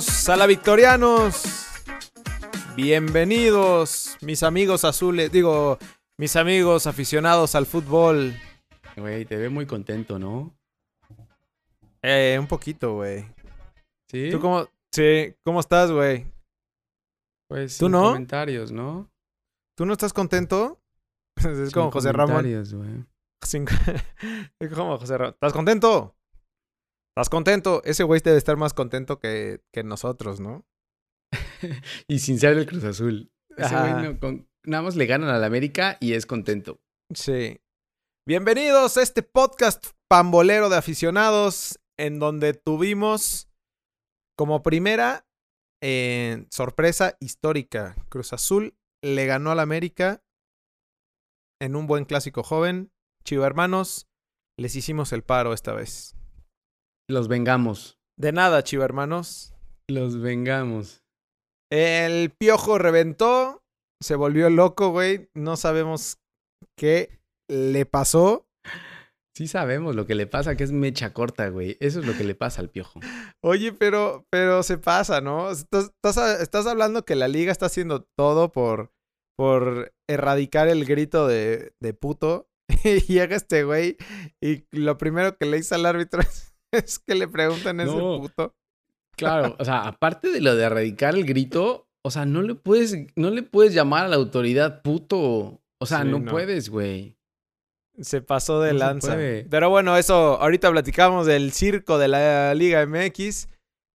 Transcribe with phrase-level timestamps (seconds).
[0.00, 1.42] Bienvenidos a la Victorianos.
[2.74, 5.30] Bienvenidos, mis amigos azules.
[5.30, 5.76] Digo,
[6.16, 8.34] mis amigos aficionados al fútbol.
[8.96, 10.56] Güey, te ve muy contento, ¿no?
[12.00, 13.26] Eh, un poquito, güey.
[14.10, 14.30] ¿Sí?
[14.30, 16.24] ¿Tú cómo, sí, cómo estás, güey?
[17.46, 18.04] Pues ¿Tú sin no?
[18.04, 19.06] comentarios, ¿no?
[19.76, 20.80] ¿Tú no estás contento?
[21.36, 22.42] Es Sin como José Ramón.
[23.42, 23.66] Sin-
[24.60, 25.34] Es como José Ramón.
[25.34, 26.16] ¿Estás contento?
[27.16, 27.82] ¿Estás contento?
[27.84, 30.64] Ese güey debe estar más contento que, que nosotros, ¿no?
[32.08, 33.32] Y sin ser el Cruz Azul.
[33.56, 36.80] Ese güey no- con- nada más le ganan al América y es contento.
[37.14, 37.60] Sí.
[38.26, 43.48] Bienvenidos a este podcast pambolero de aficionados en donde tuvimos
[44.38, 45.26] como primera
[45.82, 47.96] eh, sorpresa histórica.
[48.08, 50.22] Cruz Azul le ganó al América
[51.60, 52.92] en un buen clásico joven.
[53.24, 54.08] Chivo hermanos,
[54.58, 56.14] les hicimos el paro esta vez.
[57.10, 57.98] Los vengamos.
[58.16, 59.52] De nada, Chivo hermanos.
[59.88, 61.02] Los vengamos.
[61.72, 63.64] El piojo reventó,
[64.00, 65.28] se volvió loco, güey.
[65.34, 66.20] No sabemos
[66.78, 68.46] qué le pasó.
[69.36, 71.76] Sí sabemos lo que le pasa, que es mecha corta, güey.
[71.80, 73.00] Eso es lo que le pasa al piojo.
[73.42, 75.50] Oye, pero, pero se pasa, ¿no?
[75.50, 78.92] Estás, estás, estás hablando que la liga está haciendo todo por,
[79.36, 82.46] por erradicar el grito de, de puto.
[82.84, 83.96] Y llega este güey
[84.40, 86.49] y lo primero que le dice al árbitro es,
[86.86, 88.20] es que le preguntan ese No.
[88.20, 88.54] puto.
[89.16, 92.96] Claro, o sea, aparte de lo de erradicar el grito, o sea, no le puedes,
[93.16, 95.60] no le puedes llamar a la autoridad puto.
[95.78, 96.30] O sea, Sí, no, no.
[96.30, 97.16] puedes, güey.
[98.00, 99.16] Se pasó de No lanza.
[99.50, 103.48] Pero bueno, eso, ahorita platicamos del circo de la Liga MX.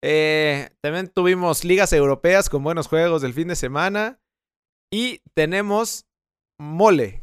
[0.03, 4.19] Eh, también tuvimos ligas europeas con buenos juegos del fin de semana.
[4.93, 6.07] Y tenemos
[6.59, 7.23] mole.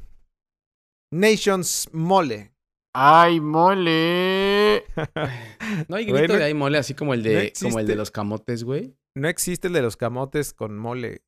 [1.11, 2.53] Nations Mole.
[2.95, 4.83] ¡Ay, mole!
[5.87, 7.85] No hay grito Güey, no- de ay mole así como el no de, como el
[7.87, 8.95] de los camotes, güey.
[9.15, 11.21] No existe el de los camotes con mole.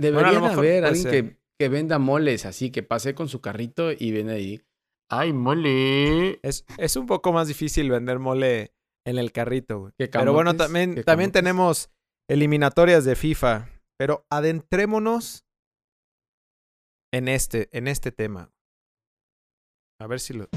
[0.00, 1.12] Debería Bueno, haber alguien ser.
[1.30, 4.62] que, que venda moles así, que pase con su carrito y viene ahí.
[5.10, 6.38] ¡Ay, mole!
[6.42, 8.72] Es, es un poco más difícil vender mole
[9.04, 9.92] en el carrito, güey.
[9.98, 11.90] ¿Qué Pero bueno, también, ¿Qué también tenemos
[12.30, 13.68] eliminatorias de FIFA.
[13.98, 15.44] Pero adentrémonos
[17.12, 18.52] en este, en este tema.
[20.00, 20.48] A ver si lo.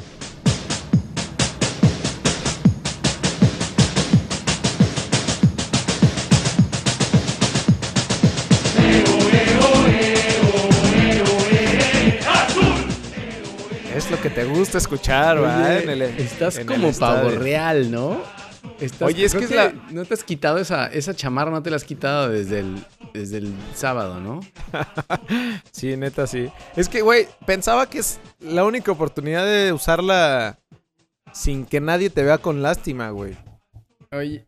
[13.95, 15.67] Es lo que te gusta escuchar, ¿verdad?
[15.77, 18.21] Oye, En el- estás en como pavo real, ¿no?
[18.85, 21.69] Estás- Oye, es que es la- No te has quitado esa, esa chamarra, no te
[21.69, 22.83] la has quitado desde el,
[23.13, 24.39] desde el sábado, ¿no?
[25.71, 26.49] Sí, neta, sí.
[26.75, 30.59] Es que, güey, pensaba que es la única oportunidad de usarla
[31.31, 33.35] sin que nadie te vea con lástima, güey.
[34.11, 34.45] Oye,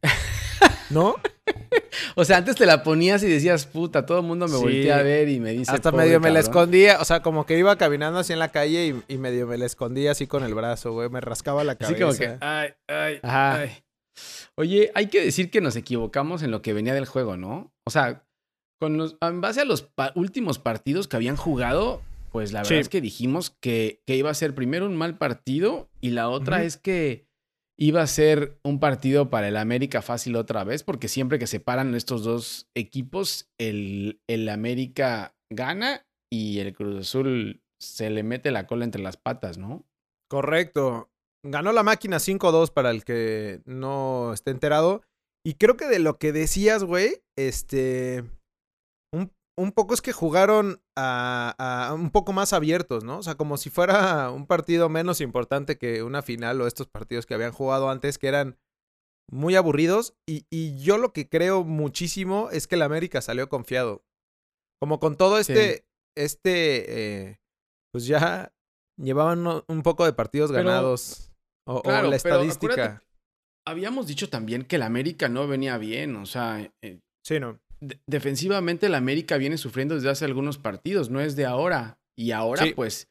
[0.91, 1.15] ¿No?
[2.15, 4.61] o sea, antes te la ponías y decías, puta, todo el mundo me Sí.
[4.63, 5.71] voltea a ver y me dice.
[5.71, 6.51] Hasta "Pobre medio me la cabrón".
[6.51, 9.57] escondía, o sea, como que iba caminando así en la calle y, y medio me
[9.57, 11.09] la escondía así con el brazo, güey.
[11.09, 11.93] Me rascaba la cabeza.
[11.93, 13.55] Así como que, ay, ay, Ajá.
[13.61, 13.71] ay.
[14.57, 17.73] Oye, hay que decir que nos equivocamos en lo que venía del juego, ¿no?
[17.85, 18.25] O sea,
[18.79, 22.69] con los- en base a los pa- últimos partidos que habían jugado, pues la verdad
[22.75, 22.81] Sí.
[22.81, 26.63] es que dijimos que, que iba a ser primero un mal partido y la otra
[26.63, 27.25] es que
[27.77, 31.59] iba a ser un partido para el América fácil otra vez, porque siempre que se
[31.59, 38.51] paran estos dos equipos, el, el América gana y el Cruz Azul se le mete
[38.51, 39.85] la cola entre las patas, ¿no?
[40.29, 41.09] Correcto.
[41.47, 45.01] Ganó la máquina 5-2 para el que no esté enterado.
[45.45, 48.23] Y creo que de lo que decías, güey, este.
[49.13, 51.53] Un, un poco es que jugaron a,
[51.89, 53.19] a un poco más abiertos, ¿no?
[53.19, 57.25] O sea, como si fuera un partido menos importante que una final o estos partidos
[57.27, 58.57] que habían jugado antes, que eran
[59.31, 60.15] muy aburridos.
[60.27, 64.03] Y, y yo lo que creo muchísimo es que el América salió confiado.
[64.81, 65.85] Como con todo este.
[66.17, 66.85] Este.
[67.29, 67.39] eh,
[67.93, 68.51] pues ya
[68.99, 71.31] llevaban un poco de partidos Pero- ganados.
[71.67, 73.01] O, o Claro, la pero estadística.
[73.67, 77.59] Habíamos dicho también que el América no venía bien, o sea, eh, Sí, no.
[77.81, 81.97] de- defensivamente el América viene sufriendo desde hace algunos partidos, no es de ahora.
[82.17, 82.73] Y ahora, Sí.
[82.75, 83.07] pues,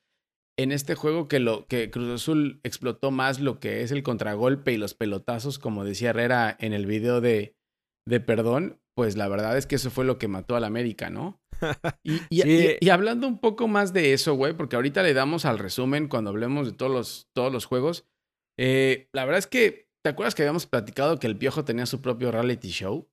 [0.56, 4.72] en este juego que lo que Cruz Azul explotó más lo que es el contragolpe
[4.72, 7.54] y los pelotazos, como decía Herrera en el video de,
[8.06, 11.40] de Perdón, pues la verdad es que eso fue lo que mató al América, ¿no?
[12.04, 12.68] Y, y- Sí.
[12.80, 16.06] y- y hablando un poco más de eso, güey, porque ahorita le damos al resumen
[16.06, 18.04] cuando hablemos de todos los, todos los juegos.
[18.58, 22.00] Eh, la verdad es que, ¿te acuerdas que habíamos platicado que el Piojo tenía su
[22.00, 23.08] propio reality show?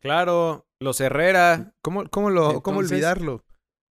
[0.00, 1.74] Claro, los Herrera.
[1.82, 3.44] ¿Cómo, cómo, lo, cómo Entonces, olvidarlo?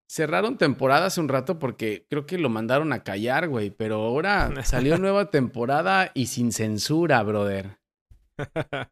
[0.09, 3.71] Cerraron temporada hace un rato porque creo que lo mandaron a callar, güey.
[3.71, 7.80] Pero ahora salió nueva temporada y sin censura, brother.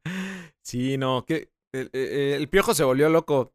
[0.63, 3.53] sí, no, que el, el, piojo se volvió loco.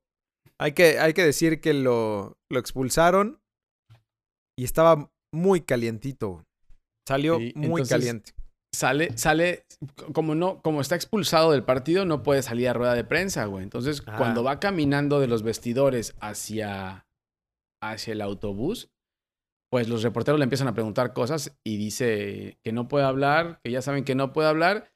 [0.61, 3.41] Hay que, hay que decir que lo, lo expulsaron
[4.57, 6.48] y estaba muy calientito.
[7.09, 8.33] Salió muy caliente.
[8.75, 9.65] Sale, sale,
[10.13, 13.65] como no, como está expulsado del partido, no puede salir a rueda de prensa, güey.
[13.65, 17.07] Entonces, cuando va caminando de los vestidores hacia,
[17.83, 18.91] hacia el autobús,
[19.73, 23.71] pues los reporteros le empiezan a preguntar cosas y dice que no puede hablar, que
[23.71, 24.93] ya saben que no puede hablar,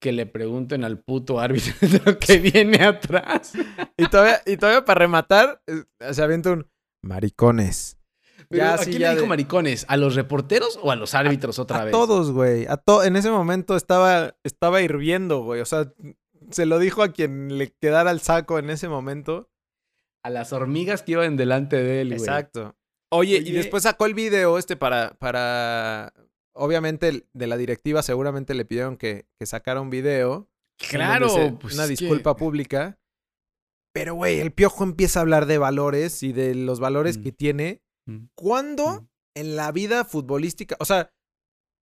[0.00, 1.74] que le pregunten al puto árbitro
[2.18, 3.52] que viene atrás.
[3.96, 5.62] y, todavía, y todavía para rematar,
[6.10, 6.66] se avienta un
[7.04, 8.01] maricones.
[8.52, 9.84] Ya, ¿A quién le dijo maricones?
[9.88, 11.94] ¿A los reporteros o a los árbitros otra vez?
[11.94, 12.66] A todos, güey.
[12.66, 15.60] A en ese momento estaba, estaba hirviendo, güey.
[15.60, 15.92] O sea,
[16.50, 19.50] se lo dijo a quien le quedara el saco en ese momento.
[20.24, 22.20] A las hormigas que iban delante de él, güey.
[22.20, 22.76] Exacto.
[23.10, 26.14] Oye, y después sacó el video este para, para,
[26.54, 30.48] obviamente de la directiva seguramente le pidieron que, que sacara un video.
[30.78, 32.98] Claro, pues una disculpa pública.
[33.92, 37.22] Pero, güey, el piojo empieza a hablar de valores y de los valores mm.
[37.22, 37.81] que tiene.
[38.06, 38.26] Mm.
[38.34, 39.08] ¿Cuándo mm.
[39.36, 40.76] en la vida futbolística?
[40.80, 41.12] O sea,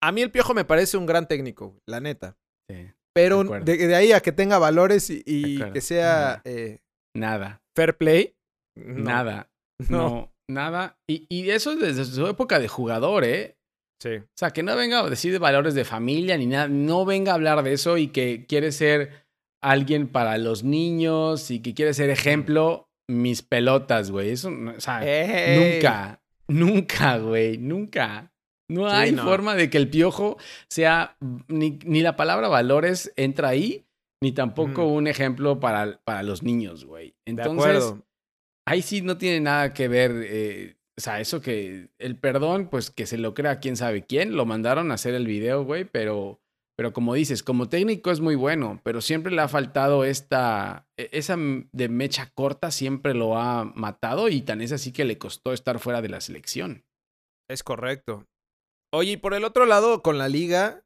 [0.02, 2.38] a mí el piojo me parece un gran técnico, la neta.
[2.70, 6.42] Sí, Pero de, ahí a que tenga valores y, que sea...
[6.46, 6.80] Eh,
[7.16, 7.62] nada.
[7.76, 8.36] Fair play.
[8.76, 9.52] Nada.
[9.90, 10.34] no.
[10.50, 10.98] Nada.
[11.10, 13.58] Y, y eso es desde su época de jugador, ¿eh?
[14.02, 14.18] Sí.
[14.18, 16.68] O sea, que no venga a decir de valores de familia ni nada.
[16.68, 19.28] No venga a hablar de eso y que quiere ser
[19.62, 22.87] alguien para los niños y que quiere ser ejemplo.
[23.08, 24.32] Mis pelotas, güey.
[24.32, 25.02] Eso, o sea,
[25.58, 27.58] nunca, nunca, güey.
[27.58, 28.32] Nunca.
[28.70, 30.38] No hay forma de que el piojo
[30.70, 31.16] sea.
[31.48, 33.86] Ni, ni, la palabra valores entra ahí,
[34.22, 37.16] ni tampoco un ejemplo para, para los niños, güey.
[37.26, 37.94] Entonces
[38.68, 42.92] ahí sí no tiene nada que ver, eh, o sea, eso que el perdón, pues
[42.92, 46.42] que se lo crea quién sabe quién, lo mandaron a hacer el video, güey, pero,
[46.78, 51.10] pero como dices, como técnico es muy bueno, pero siempre le ha faltado esta, e,
[51.12, 55.54] esa de mecha corta siempre lo ha matado y tan es así que le costó
[55.54, 56.86] estar fuera de la selección.
[57.50, 58.28] Es correcto.
[58.94, 60.86] Oye, y por el otro lado, con la liga,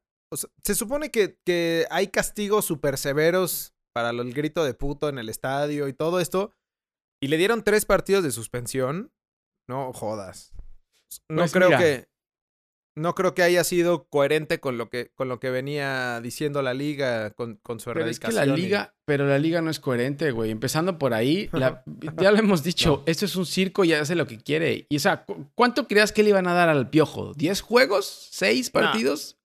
[0.64, 5.28] se supone que, que hay castigos súper severos para el grito de puto en el
[5.28, 6.54] estadio y todo esto.
[7.22, 9.12] Y le dieron tres partidos de suspensión.
[9.68, 10.54] No jodas.
[11.28, 12.08] No pues creo que.
[12.94, 16.74] No creo que haya sido coherente con lo que, con lo que venía diciendo la
[16.74, 20.30] liga, con, con su pero Es que la liga, pero la liga no es coherente,
[20.30, 20.50] güey.
[20.50, 21.48] Empezando por ahí,
[22.20, 24.86] ya lo hemos dicho, esto es un circo y hace lo que quiere.
[24.90, 25.24] Y o sea,
[25.54, 27.32] ¿cuánto creas que le iban a dar al piojo?
[27.34, 28.28] ¿Diez juegos?
[28.30, 29.38] ¿Seis partidos?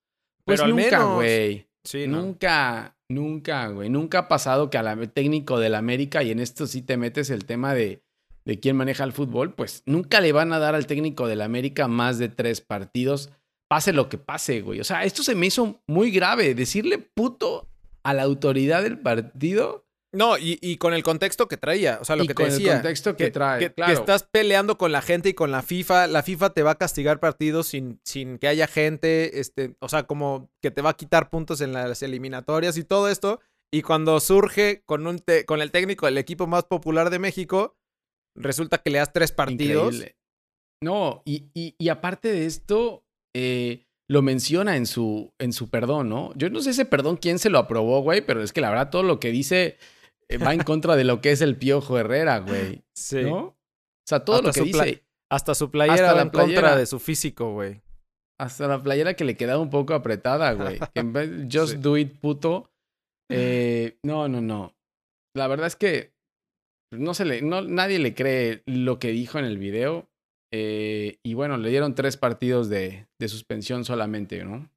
[0.44, 1.67] Pues pero nunca, güey.
[1.83, 2.97] Sí, Nunca.
[3.09, 3.89] Nunca, güey.
[3.89, 7.45] Nunca ha pasado que al técnico del América, y en esto sí te metes el
[7.45, 8.03] tema de,
[8.47, 11.89] de quién maneja el fútbol, pues nunca le van a dar al técnico del América
[11.89, 13.29] más de tres partidos,
[13.67, 14.79] pase lo que pase, güey.
[14.79, 16.55] O sea, esto se me hizo muy grave.
[16.55, 17.67] Decirle puto
[18.03, 22.25] a la autoridad del partido no, y, con el contexto que traía, o sea, lo
[22.25, 22.67] que te decía.
[22.67, 26.07] Con el contexto que, trae, que, estás peleando con la gente y con la FIFA,
[26.07, 30.03] la FIFA te va a castigar partidos sin, sin que haya gente, este, o sea,
[30.03, 33.41] como que te va a quitar puntos en las eliminatorias y todo esto.
[33.69, 37.76] Y cuando surge con, un con el técnico del equipo más popular de México,
[38.38, 40.04] resulta que le das tres partidos.
[40.81, 43.04] No, y, y, aparte de esto,
[43.35, 46.33] eh, lo menciona en su, en su perdón, ¿no?
[46.35, 48.92] Yo no sé ese perdón quién se lo aprobó, güey, pero es que la verdad
[48.92, 49.78] todo lo que dice
[50.30, 52.83] eh, va en contra de lo que es el Piojo Herrera, güey.
[52.94, 53.23] Sí.
[53.23, 53.38] ¿No?
[53.38, 53.56] O
[54.07, 55.04] sea, todo lo que dice.
[55.30, 57.81] Hasta su playera va en contra de su físico, güey.
[58.40, 60.80] Hasta la playera que le quedaba un poco apretada, güey.
[60.94, 62.71] en vez just do it, puto.
[63.30, 64.78] Eh, no, no, no.
[65.35, 66.17] La verdad es que
[66.91, 70.09] no se le, no, nadie le cree lo que dijo en el video.
[70.53, 74.69] Eh, y bueno, le dieron tres partidos de, de, suspensión solamente, ¿no?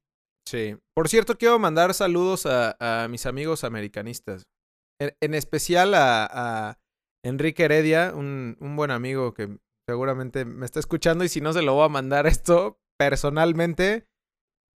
[0.45, 0.75] Sí.
[0.93, 4.43] Por cierto, quiero mandar saludos a, a mis amigos americanistas.
[5.19, 6.77] En, especial a,
[7.23, 11.73] Enrique Heredia, un, buen amigo que seguramente me está escuchando y si no se lo
[11.73, 14.07] voy a mandar esto personalmente.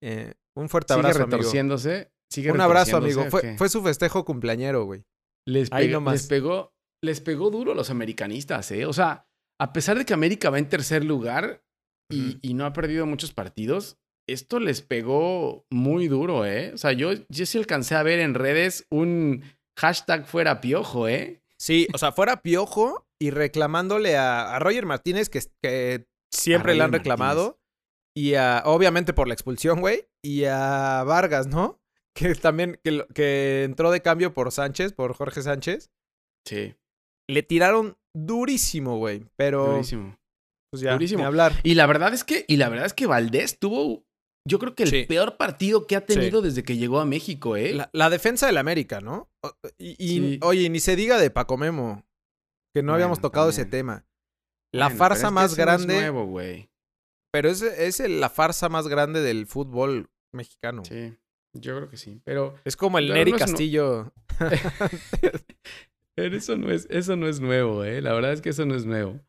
[0.03, 1.13] Eh, un fuerte abrazo.
[1.13, 2.11] Sigue retorciéndose.
[2.51, 3.25] un abrazo, amigo.
[3.29, 5.03] Fue, su festejo cumpleañero, güey.
[5.47, 6.70] Les, les, pegó,
[7.01, 8.85] les pegó duro a los americanistas, ¿eh?
[8.85, 9.27] O sea,
[9.59, 11.63] a pesar de que América va en tercer lugar
[12.09, 16.71] y, y, no ha perdido muchos partidos, esto les pegó muy duro, ¿eh?
[16.73, 19.43] O sea, yo, yo sí alcancé a ver en redes un
[19.77, 21.41] Hashtag fuera piojo, ¿eh?
[21.57, 26.91] Sí, o sea, fuera piojo y reclamándole a, Roger Martínez, que, que siempre le han
[26.91, 27.59] reclamado.
[28.15, 30.07] Y a, obviamente por la expulsión, güey.
[30.23, 31.79] Y a Vargas, ¿no?
[32.13, 35.91] Que también, que, que entró de cambio por Sánchez, por Jorge Sánchez.
[36.45, 36.75] Sí.
[37.31, 39.25] Le tiraron durísimo, güey.
[39.37, 39.67] Pero.
[39.73, 40.17] Durísimo.
[40.71, 41.25] Pues ya, durísimo.
[41.25, 41.53] hablar.
[41.63, 44.05] Y la verdad es que, y la verdad es que Valdés tuvo
[44.47, 45.03] yo creo que el Sí.
[45.03, 47.73] peor partido que ha tenido desde que llegó a México, ¿eh?
[47.73, 49.29] La, la defensa del América, ¿no?
[49.77, 50.39] Y, y, Sí.
[50.41, 52.03] oye, ni se diga de Paco Memo,
[52.73, 54.03] que no habíamos tocado ese tema.
[54.73, 56.71] La Bueno, farsa es más no es grande, nuevo, güey.
[57.31, 60.83] pero es, es la farsa más grande del fútbol mexicano.
[60.85, 61.13] Sí,
[61.53, 62.19] yo creo que sí.
[62.23, 64.11] Pero, Es como el Neri no- Castillo.
[66.15, 68.01] pero eso no es, eso no es nuevo, ¿eh?
[68.01, 69.19] La verdad es que eso no es nuevo.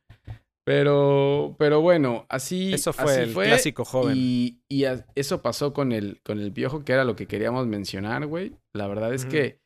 [0.65, 4.15] Pero, pero bueno, así, Eso fue así el clásico joven.
[4.17, 7.67] Y, y a- eso pasó con el, con el piojo, que era lo que queríamos
[7.67, 8.53] mencionar, güey.
[8.73, 9.59] La verdad es que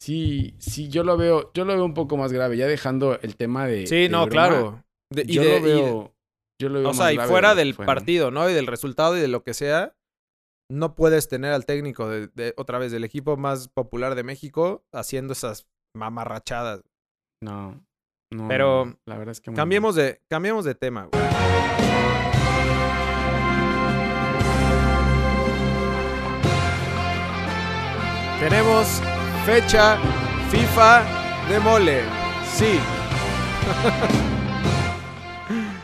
[0.00, 3.34] sí, sí, yo lo veo, yo lo veo un poco más grave, ya dejando el
[3.36, 3.86] tema de.
[3.88, 4.84] Sí, de no, broma, claro.
[5.12, 6.14] De- y yo de- lo y veo.
[6.62, 8.48] yo lo veo o sea, y grave fuera del fue, partido, ¿no?
[8.48, 9.96] Y del resultado y de lo que sea,
[10.70, 14.84] no puedes tener al técnico de, de- otra vez del equipo más popular de México
[14.92, 16.82] haciendo esas mamarrachadas.
[17.42, 17.84] No.
[18.30, 19.52] no, Pero la verdad es que.
[19.52, 21.22] Cambiemos de, cambiemos de tema, güey.
[28.40, 29.02] Tenemos
[29.44, 29.96] fecha
[30.50, 31.02] FIFA
[31.48, 32.02] de mole.
[32.44, 32.78] Sí.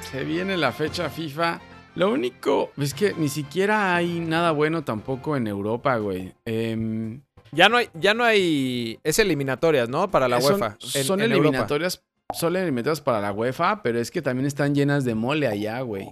[0.12, 1.61] Se viene la fecha FIFA.
[1.95, 6.35] Lo único es que ni siquiera hay nada bueno tampoco en Europa, güey.
[6.45, 7.23] Em,
[7.54, 8.99] Ya no hay, ya no hay.
[9.04, 10.11] Es eliminatorias, ¿no?
[10.11, 10.76] Para la son, UEFA.
[10.94, 11.49] en- son en Europa.
[11.49, 12.02] eliminatorias.
[12.32, 16.09] Son eliminatorias para la UEFA, pero es que también están llenas de mole allá, güey.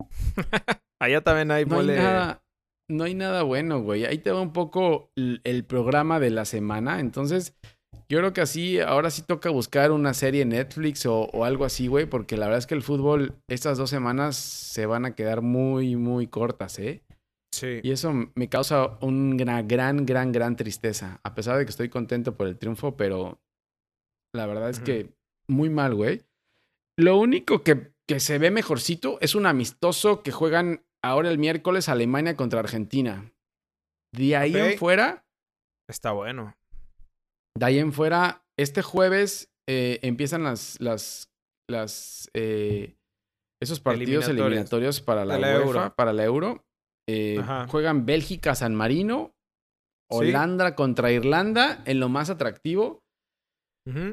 [1.00, 1.92] Allá también hay No mole.
[1.96, 2.42] hay nada.
[2.90, 4.06] No hay nada bueno, güey.
[4.06, 7.00] Ahí te va un poco el, el programa de la semana.
[7.00, 7.54] Entonces,
[8.08, 11.86] yo creo que así, ahora sí toca buscar una serie Netflix o, o algo así,
[11.86, 15.42] güey, porque la verdad es que el fútbol, estas dos semanas se van a quedar
[15.42, 17.02] muy, muy cortas, ¿eh?
[17.52, 17.80] Sí.
[17.82, 21.20] Y eso me causa una gran, gran, gran tristeza.
[21.22, 23.40] A pesar de que estoy contento por el triunfo, pero
[24.34, 25.10] la verdad es que
[25.48, 26.22] muy mal, güey.
[26.98, 31.88] Lo único que, que se ve mejorcito es un amistoso que juegan ahora el miércoles
[31.88, 33.32] Alemania contra Argentina.
[34.14, 35.24] De ahí en fuera,
[35.88, 36.54] Está bueno.
[37.56, 41.30] de ahí en fuera, este jueves eh, empiezan las, las,
[41.68, 42.96] las, eh,
[43.62, 45.94] esos partidos eliminatorios para la, De la UEFA, Euro.
[45.94, 46.64] para la Euro.
[47.08, 49.32] Eh, juegan Bélgica, San Marino,
[50.10, 50.16] Sí.
[50.16, 53.02] Holanda contra Irlanda en lo más atractivo.
[53.86, 54.12] Mm,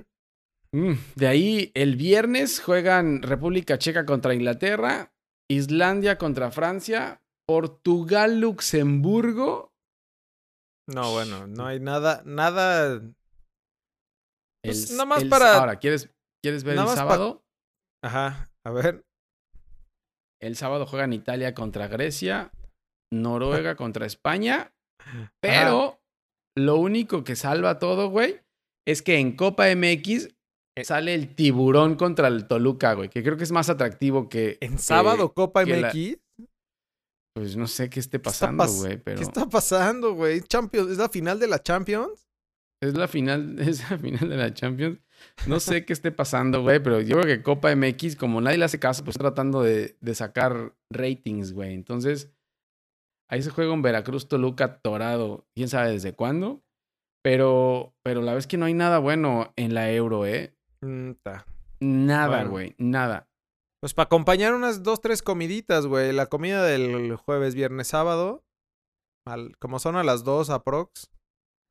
[1.16, 5.14] De ahí el viernes juegan República Checa contra Inglaterra,
[5.50, 9.72] Islandia contra Francia, Portugal, Luxemburgo.
[10.90, 13.02] No, bueno, no hay nada, nada.
[14.64, 16.10] Pues, el- nada más el- para- Ahora, ¿quieres,
[16.44, 17.44] ¿quieres ver nada el pa- sábado?
[18.04, 18.50] Ajá.
[18.66, 19.04] A ver.
[20.42, 22.52] El sábado juegan Italia contra Grecia,
[23.14, 24.74] Noruega contra España,
[25.42, 26.00] pero
[26.58, 28.40] lo único que salva todo, güey,
[28.88, 30.30] es que en Copa MX
[30.78, 30.84] Eh.
[30.86, 34.58] sale el tiburón contra el Toluca, güey, que creo que es más atractivo que...
[34.62, 36.18] En que- sábado, Copa la- MX.
[37.36, 40.42] Pues no sé qué esté ¿Qué está pasando, pas- güey, pero ¿Qué está pasando, güey?
[40.42, 42.28] Champions, ¿es la final de la Champions?
[42.82, 45.00] es la final, es la final de la Champions.
[45.48, 48.66] No sé qué esté pasando, güey, pero yo creo que Copa MX, como nadie le
[48.66, 51.74] hace caso, pues está tratando de, de sacar ratings, güey.
[51.74, 52.32] Entonces,
[53.30, 56.62] ahí se juega un Veracruz Toluca Torado, quién sabe desde cuándo.
[57.24, 60.54] Pero, pero la es que no hay nada bueno en la Euro, ¿eh?
[60.82, 61.12] Mm.
[61.82, 62.50] Nada, Bueno.
[62.52, 63.28] güey, nada.
[63.82, 66.12] Pues para acompañar unas dos, tres comiditas, güey.
[66.14, 68.44] La comida del jueves, viernes, sábado.
[69.28, 71.10] al- como son a las dos aprox.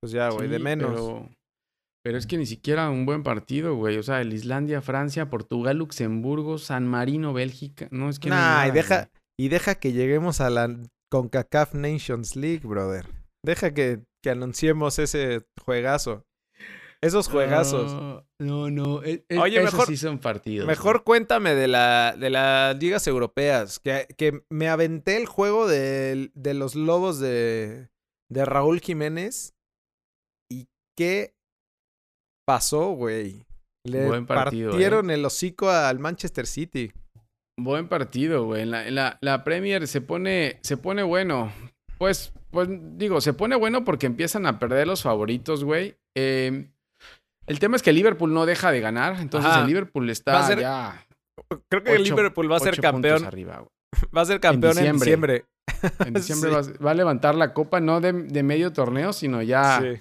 [0.02, 0.90] Pues ya, güey, de menos.
[0.90, 1.28] Pero,
[2.04, 3.96] pero es que ni siquiera un buen partido, güey.
[3.96, 7.86] O sea, el Islandia, Francia, Portugal, Luxemburgo, San Marino, Bélgica.
[7.92, 9.08] No, es que no hay y deja,
[9.38, 10.76] y deja que lleguemos a la
[11.14, 13.06] CONCACAF Nations League, brother.
[13.44, 16.24] Deja que, que anunciemos ese juegazo.
[17.00, 17.92] Esos juegazos.
[17.92, 19.04] No, no, no.
[19.04, 20.66] e- e- Oye, esos mejor- sí son partidos.
[20.66, 23.78] Mejor cuéntame de, la, de las ligas europeas.
[23.78, 27.90] Que, que me aventé el juego de, de los lobos de,
[28.28, 29.54] de Raúl Jiménez.
[30.50, 30.66] ¿Y
[30.98, 31.34] qué
[32.44, 33.46] pasó, güey?
[33.86, 36.90] Le Buen partido, partieron el hocico al Manchester City.
[37.56, 38.64] Buen partido, güey.
[38.64, 41.52] La, la- la Premier se pone, se pone bueno.
[41.98, 42.68] Pues, pues
[42.98, 45.96] digo, se pone bueno porque empiezan a perder los favoritos, güey.
[46.16, 46.68] Eh,
[47.46, 49.20] el tema es que Liverpool no deja de ganar.
[49.20, 49.60] Entonces Ajá.
[49.60, 51.06] el Liverpool está ser ya.
[51.68, 53.24] Creo que el Liverpool va a ser campeón.
[53.24, 53.68] arriba, güey.
[54.16, 55.44] Va a ser campeón en diciembre.
[55.44, 55.44] diciembre.
[56.06, 56.56] En diciembre Sí.
[56.56, 59.80] va, a- va a levantar la copa, no de, de medio torneo, sino ya.
[59.80, 60.00] Sí.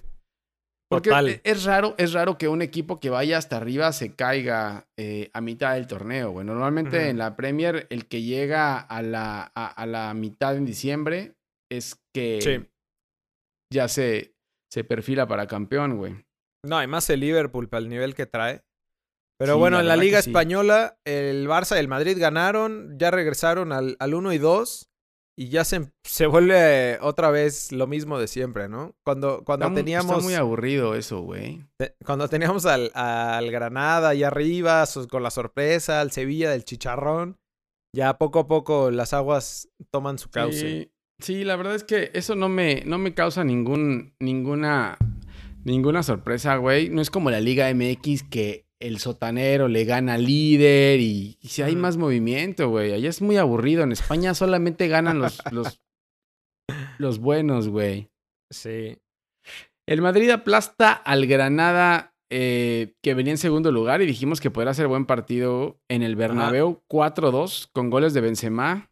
[0.89, 1.29] Porque Total.
[1.29, 5.31] e- es raro, es raro que un equipo que vaya hasta arriba se caiga eh,
[5.33, 6.45] a mitad del torneo, güey.
[6.45, 11.33] Normalmente en la Premier, el que llega a la, a, a la mitad en diciembre
[11.71, 12.69] es que Sí.
[13.73, 14.35] ya se,
[14.71, 16.13] se perfila para campeón, güey.
[16.65, 18.61] No, además el Liverpool para el nivel que trae.
[19.39, 20.29] Pero Sí, bueno, la en la Liga sí.
[20.29, 24.89] Española, el Barça y el Madrid ganaron, ya regresaron al, al 1 y 2.
[25.37, 28.95] Y ya se, se vuelve otra vez lo mismo de siempre, ¿no?
[29.03, 30.11] Cuando, cuando Está, teníamos.
[30.11, 31.63] está muy aburrido eso, güey.
[31.79, 37.37] te- Cuando teníamos al, al Granada ahí arriba, con la sorpresa, al Sevilla del Chicharrón,
[37.95, 40.59] ya poco a poco las aguas toman su cauce.
[40.59, 44.97] Sí, sí, la verdad es que eso no me, no me causa ningún, ninguna,
[45.63, 46.89] ninguna sorpresa, güey.
[46.89, 51.47] No es como la Liga MX que el sotanero le gana al líder y, y
[51.47, 52.91] si hay más movimiento, güey.
[52.91, 53.83] Allá es muy aburrido.
[53.83, 55.81] En España solamente ganan los, los,
[56.97, 58.11] los buenos, güey.
[58.51, 58.97] Sí.
[59.87, 64.73] El Madrid aplasta al Granada eh, que venía en segundo lugar y dijimos que podrá
[64.73, 68.91] ser buen partido en el Bernabéu 4-2 con goles de Benzema.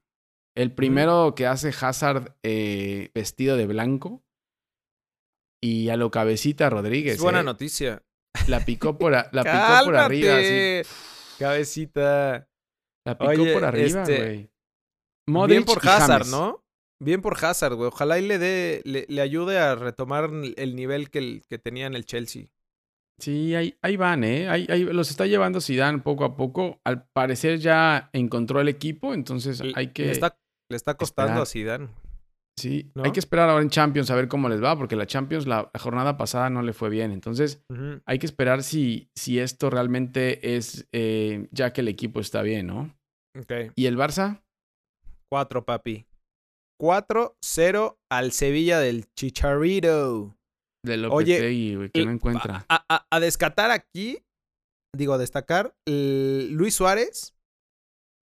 [0.56, 4.24] El primero que hace Hazard eh, vestido de blanco.
[5.62, 7.16] Y a lo cabecita Rodríguez.
[7.16, 7.44] Es buena eh.
[7.44, 8.04] noticia.
[8.48, 10.38] La picó por, a- la picó por arriba.
[10.38, 10.90] así.
[11.40, 12.48] Cabecita.
[13.06, 14.36] La picó Oye, por arriba, este, güey.
[14.38, 14.50] Bien
[15.30, 16.32] Modric por Hazard, James.
[16.32, 16.64] ¿no?
[17.00, 17.88] Bien por Hazard, güey.
[17.88, 21.88] Ojalá y le dé, le, le ayude a retomar el nivel que, el- que tenía
[21.88, 22.48] en el Chelsea.
[23.20, 24.50] Sí, ahí, ahí van, ¿eh?
[24.50, 26.80] Ahí, ahí los está llevando Zidane poco a poco.
[26.84, 30.06] Al parecer ya encontró el equipo, entonces hay que...
[30.06, 30.38] Le está,
[30.70, 31.78] le está costando esperar.
[31.78, 32.01] a Zidane.
[32.62, 33.04] Sí, ¿no?
[33.04, 35.70] hay que esperar ahora en Champions a ver cómo les va, porque la Champions la,
[35.74, 37.12] la jornada pasada no le fue bien.
[37.12, 37.64] Entonces,
[38.06, 42.68] hay que esperar si, si esto realmente es eh, ya que el equipo está bien,
[42.68, 42.96] ¿no?
[43.40, 43.72] Ok.
[43.76, 44.42] ¿Y el Barça?
[45.32, 46.06] Cuatro, papi.
[46.82, 50.36] 4-0 al Sevilla del Chicharito.
[50.84, 52.66] De Oye, Lopetegui, güey, que no encuentra.
[52.68, 54.24] A, a- a descatar aquí,
[54.96, 57.36] digo, a destacar, Luis Suárez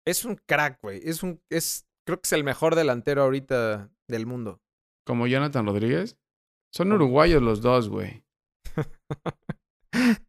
[0.05, 1.00] es un crack, güey.
[1.03, 4.62] Es un, es, creo que es el mejor delantero ahorita del mundo.
[5.05, 6.17] Como Jonathan Rodríguez.
[6.74, 8.24] Son uruguayos los dos, güey.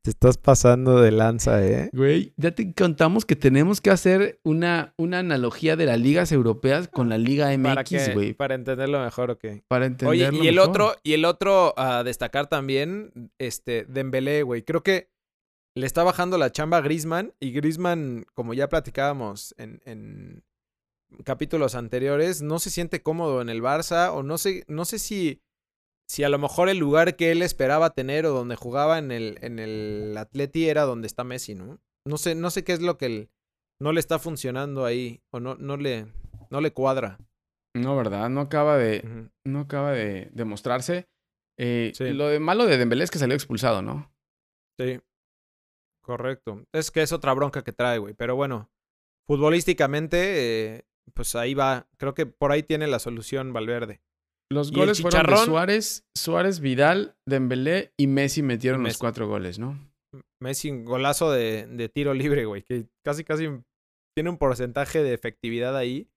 [0.02, 1.88] Te estás pasando de lanza, ¿eh?
[1.92, 6.88] Güey, ya te contamos que tenemos que hacer una, una analogía de las ligas europeas
[6.88, 8.32] con la Liga ¿Para MX, güey.
[8.32, 9.44] Para entenderlo mejor, ok.
[9.68, 10.68] Para Oye, entenderlo y el mejor.
[10.68, 14.62] otro, y el otro a destacar también, este, Dembélé, güey.
[14.64, 15.10] Creo que
[15.76, 20.42] le está bajando la chamba a Griezmann y Griezmann, como ya platicábamos en, en
[21.24, 25.40] capítulos anteriores, no se siente cómodo en el Barça o no sé, no sé si,
[26.08, 29.38] si a lo mejor el lugar que él esperaba tener o donde jugaba en el,
[29.42, 31.78] en el Atleti era donde está Messi, ¿no?
[32.06, 33.30] No sé, no sé qué es lo que el-
[33.80, 36.06] no le está funcionando ahí o no, no le,
[36.50, 37.18] no le cuadra.
[37.74, 38.28] No, ¿verdad?
[38.28, 41.06] No acaba de, no acaba de demostrarse.
[41.58, 42.10] Eh, Sí.
[42.12, 44.12] Lo de malo de Dembélé es que salió expulsado, ¿no?
[44.78, 45.00] Sí.
[46.04, 46.64] Correcto.
[46.72, 48.14] Es que es otra bronca que trae, güey.
[48.14, 48.70] Pero bueno,
[49.26, 51.88] futbolísticamente, eh, pues ahí va.
[51.98, 54.00] Creo que por ahí tiene la solución Valverde.
[54.50, 59.00] Los Y goles fueron de Suárez, Suárez, Vidal, Dembélé y Messi metieron los Messi.
[59.00, 59.78] cuatro goles, ¿no?
[60.42, 62.62] Messi, un golazo de, de tiro libre, güey.
[62.62, 63.48] Que casi, casi
[64.14, 66.08] tiene un porcentaje de efectividad ahí.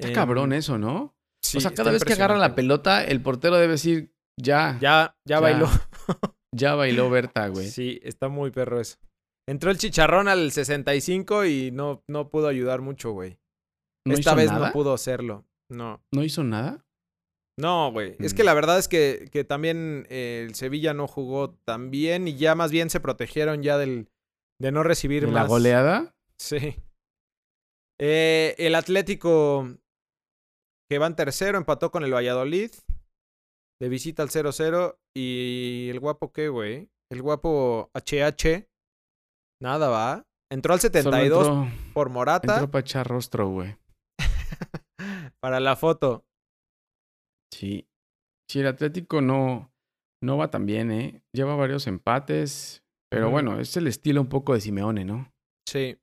[0.00, 1.14] Está Em, cabrón eso, ¿no?
[1.42, 5.14] sí, o sea, cada vez que agarra la pelota, el portero debe decir, ya, ya,
[5.24, 5.40] Ya, ya,
[6.52, 6.78] Ya, bailó.
[6.78, 7.68] bailó Berta, güey.
[7.68, 8.98] Sí, está muy perro eso.
[9.48, 13.38] Entró el chicharrón al 65 y no, no pudo ayudar mucho, güey.
[14.06, 14.68] ¿No Esta vez nada?
[14.68, 15.44] no pudo hacerlo.
[15.70, 16.02] No.
[16.12, 16.84] ¿No hizo nada?
[17.58, 18.16] No, güey.
[18.18, 18.36] Es Mm.
[18.36, 22.36] que la verdad es que, que también eh, el Sevilla no jugó tan bien y
[22.36, 24.08] ya más bien se protegieron ya del
[24.60, 25.42] de no recibir ¿De más.
[25.42, 26.14] la goleada?
[26.38, 26.76] Sí.
[28.00, 29.68] Eh, el Atlético
[30.90, 32.70] que va en tercero empató con el Valladolid
[33.80, 36.88] de visita al 0-0 y el guapo qué, güey?
[37.10, 38.66] El guapo HH
[39.62, 40.26] nada va.
[40.50, 43.76] Entró al Solo 72 entró, por Morata entró para echar rostro, güey.
[45.40, 46.24] para la foto.
[47.52, 47.86] Sí.
[48.48, 49.72] Sí, el Atlético no,
[50.22, 51.22] no va tan bien, ¿eh?
[51.32, 52.82] Lleva varios empates.
[53.10, 55.32] Pero bueno, es el estilo un poco de Simeone, ¿no?
[55.68, 55.98] Sí.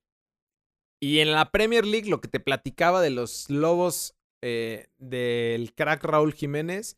[1.02, 6.04] Y en la Premier League, lo que te platicaba de los lobos eh, del crack
[6.04, 6.98] Raúl Jiménez,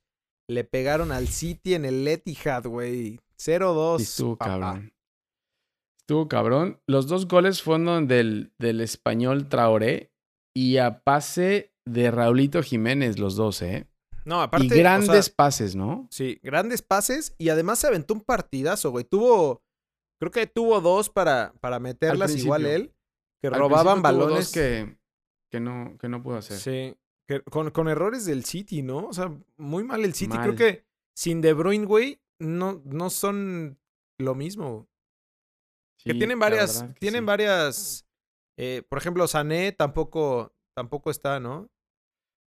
[0.49, 3.19] le pegaron al City en el Etihad, güey.
[3.37, 3.97] 0-2.
[3.97, 4.51] Sí, estuvo papá.
[4.51, 4.93] cabrón.
[5.99, 6.81] Estuvo cabrón.
[6.87, 10.11] Los dos goles fueron del, del español Traoré
[10.59, 13.87] y a pase de Raulito Jiménez, los dos, ¿eh?
[14.25, 14.65] No, aparte.
[14.65, 16.07] y o sea, grandes pases, ¿no?
[16.11, 19.05] sí, grandes pases y además se aventó un partidazo, güey.
[19.05, 19.63] Tuvo.
[20.19, 22.93] Creo que tuvo dos para, para meterlas igual él.
[23.41, 24.37] Que Al robaban balones.
[24.37, 24.97] dos que,
[25.49, 26.57] que, no, que no pudo hacer.
[26.57, 26.97] Sí.
[27.25, 29.07] que- con, con errores del City, ¿no?
[29.07, 30.37] O sea, muy mal el City.
[30.37, 33.79] Creo que sin De Bruyne, güey, no, no son
[34.19, 34.89] lo mismo.
[36.03, 37.25] Que tienen varias, que tienen sí.
[37.25, 38.05] varias,
[38.59, 41.69] eh, por ejemplo, Sané tampoco, tampoco está, ¿no?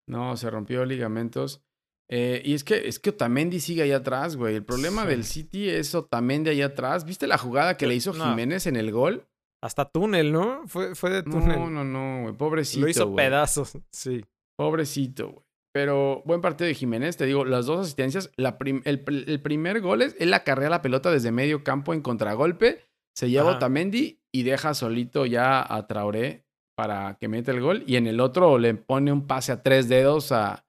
[0.08, 1.62] No, se rompió ligamentos.
[2.10, 4.54] Eh, y es que, es que Otamendi sigue ahí atrás, güey.
[4.56, 5.08] El problema Sí.
[5.08, 7.04] del City es Otamendi ahí atrás.
[7.04, 8.24] ¿Viste la jugada que le hizo no.
[8.30, 9.26] Jiménez en el gol?
[9.62, 10.62] Hasta túnel, ¿no?
[10.66, 11.58] Fue, fue de túnel.
[11.58, 12.34] No, no, no, güey.
[12.34, 13.26] Pobrecito, Lo hizo güey.
[13.26, 14.24] pedazos, sí.
[14.56, 15.44] Pobrecito, güey.
[15.74, 18.30] Pero buen partido de Jiménez, te digo, las dos asistencias.
[18.36, 22.00] La prim- el, el primer gol es, él acarrea la pelota desde medio campo en
[22.00, 23.56] contragolpe, se lleva Ajá.
[23.58, 26.44] Otamendi y deja solito ya a Traoré
[26.76, 27.82] para que meta el gol.
[27.86, 30.64] Y en el otro le pone un pase a tres dedos a,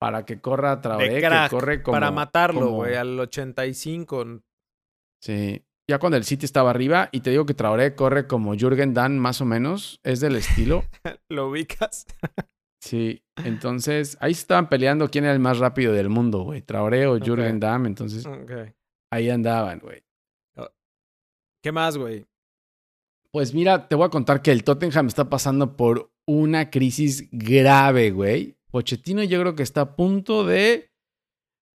[0.00, 1.94] para que corra Traoré, crack, que corre como...
[1.94, 4.42] para matarlo, como- güey, al 85.
[5.22, 5.62] Sí.
[5.88, 9.16] Ya cuando el City estaba arriba, y te digo que Traoré corre como Jürgen Damm,
[9.18, 10.82] más o menos, es del estilo.
[11.30, 12.06] ¿Lo ubicas?
[12.78, 16.62] Sí, entonces ahí se estaban peleando quién era el más rápido del mundo, güey.
[16.62, 17.62] Traoré o Jürgen Ok.
[17.62, 18.24] Damm, entonces
[19.10, 20.04] ahí andaban, güey.
[21.64, 22.24] ¿Qué más, güey?
[23.36, 28.10] Pues mira, te voy a contar que el Tottenham está pasando por una crisis grave,
[28.10, 28.56] güey.
[28.70, 30.90] Pochettino yo creo que está a punto de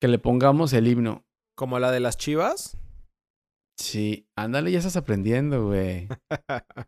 [0.01, 1.27] que le pongamos el himno.
[1.57, 2.79] ¿Como la de las chivas?
[3.77, 6.07] Sí, ándale, ya estás aprendiendo, güey.
[6.07, 6.87] 3-0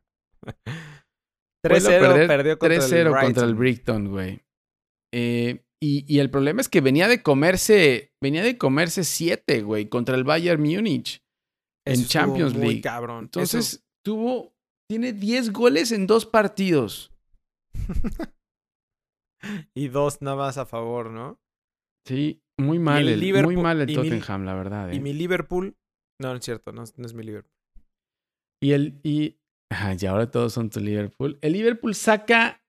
[1.69, 4.09] Vuelve a perder perdió contra 3-0 el contra el Brighton.
[4.09, 4.41] Güey.
[5.13, 9.89] Eh, y, y el problema es que venía de comerse, venía de comerse 7, güey,
[9.89, 11.25] contra el Bayern Múnich
[11.85, 12.83] en Eso Champions muy League.
[12.83, 13.25] cabrón.
[13.25, 14.55] Entonces, Eso- tuvo,
[14.91, 17.13] tiene 10 goles en dos partidos.
[19.73, 21.39] y dos nada más a favor, ¿no?
[22.05, 24.91] Sí, muy mal, el el, muy mal el y mi- Tottenham, la verdad.
[24.91, 25.01] Y eh.
[25.01, 25.77] mi Liverpool.
[26.21, 27.55] No, no es cierto, no, no es mi Liverpool.
[28.61, 29.39] Y el y,
[30.01, 31.39] y ahora todos son tu Liverpool.
[31.41, 32.61] El Liverpool saca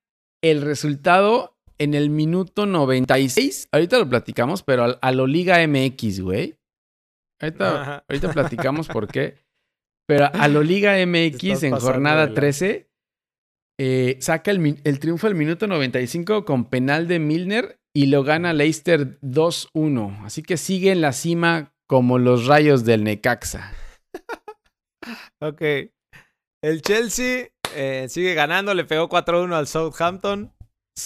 [0.44, 3.70] el resultado en el minuto 96.
[3.72, 6.56] Ahorita lo platicamos, pero al- a, lo Liga MX, güey.
[7.42, 9.40] Ahorita platicamos por qué.
[10.12, 12.42] Pero a lo Liga MX en jornada lanza.
[12.42, 12.90] 13
[13.80, 18.52] eh, saca el, el triunfo al minuto 95 con penal de Milner y lo gana
[18.52, 20.26] Leicester 2-1.
[20.26, 23.74] Así que sigue en la cima como los rayos del Necaxa.
[25.44, 25.62] Ok.
[26.64, 30.54] El Chelsea eh, sigue ganando, le pegó 4-1 al Southampton.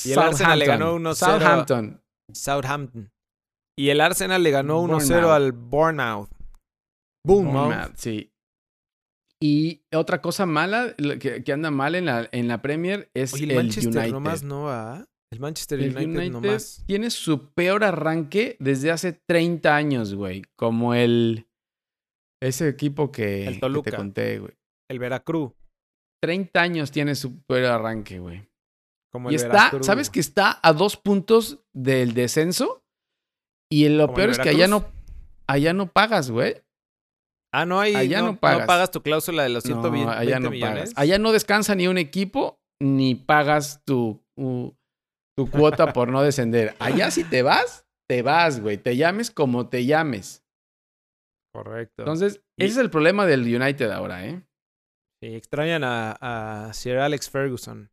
[0.03, 1.13] Y el Arsenal le ganó 1-0.
[1.13, 2.01] Southampton.
[2.33, 3.09] Southampton.
[3.79, 5.31] Y el Arsenal le ganó 1-0 Bournemouth.
[5.31, 5.51] al.
[5.53, 6.29] Bournemouth.
[7.25, 8.34] Bournemouth, Sí.
[9.41, 13.43] Y otra cosa mala que, que anda mal en la, en la Premier es Oye,
[13.45, 14.11] el, el, Manchester United.
[14.11, 15.05] nomás no va.
[15.31, 16.83] El Manchester El United, United nomás.
[16.87, 20.43] tiene su peor arranque desde hace 30 años, güey.
[20.55, 21.47] Como el.
[22.41, 23.91] Ese equipo que, El que Toluca.
[23.91, 24.53] te conté, güey.
[24.89, 25.51] El Veracruz.
[26.21, 28.47] 30 años tiene su peor arranque, güey.
[29.11, 29.85] Como Y el está, Veracruz.
[29.85, 32.83] ¿sabes que está a dos puntos del descenso?
[33.71, 34.85] Y lo ¿Como el peor es que allá no,
[35.47, 36.61] allá no pagas, güey.
[37.55, 37.95] Ah, no hay.
[37.95, 38.67] Allá no, no pagas.
[38.67, 40.75] pagas tu cláusula de los No, 120 allá no millones.
[40.75, 40.93] pagas.
[40.95, 44.23] Allá no descansa ni un equipo, ni pagas tu,
[45.51, 46.75] cuota por no descender.
[46.79, 48.77] Allá si te vas, te vas, güey.
[48.77, 50.43] Te llames como te llames.
[51.53, 52.01] Correcto.
[52.03, 54.43] Entonces, Y- ese es el problema del United ahora, ¿eh?
[55.23, 56.11] Sí, extrañan a,
[56.67, 57.89] a Sir Alex Ferguson.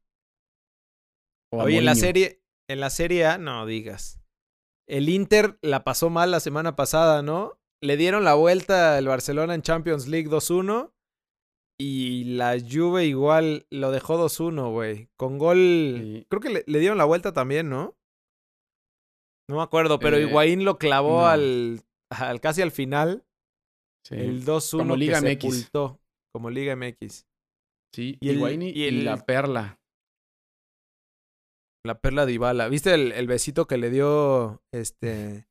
[1.52, 4.20] O Oye, en la serie, en la serie A, no digas.
[4.88, 7.60] El Inter la pasó mal la semana pasada, ¿no?
[7.82, 10.92] Le dieron la vuelta al Barcelona en Champions League 2-1.
[11.80, 15.08] Y la Juve igual lo dejó 2-1, güey.
[15.16, 15.58] Con gol.
[16.00, 16.26] Sí.
[16.28, 17.96] Creo que le, le dieron la vuelta también, ¿no?
[19.50, 21.26] No me acuerdo, pero Eh, Higuaín lo clavó no.
[21.26, 23.24] al, al casi al final.
[24.06, 24.14] Sí.
[24.14, 25.40] El 2-1 Como que Liga MX.
[25.42, 26.00] sepultó.
[26.32, 27.26] Como Liga MX.
[27.94, 29.80] Sí, y Higuaín y, y y el- la perla.
[31.84, 32.68] La perla de Ibala.
[32.68, 35.48] ¿Viste el, el besito que le dio este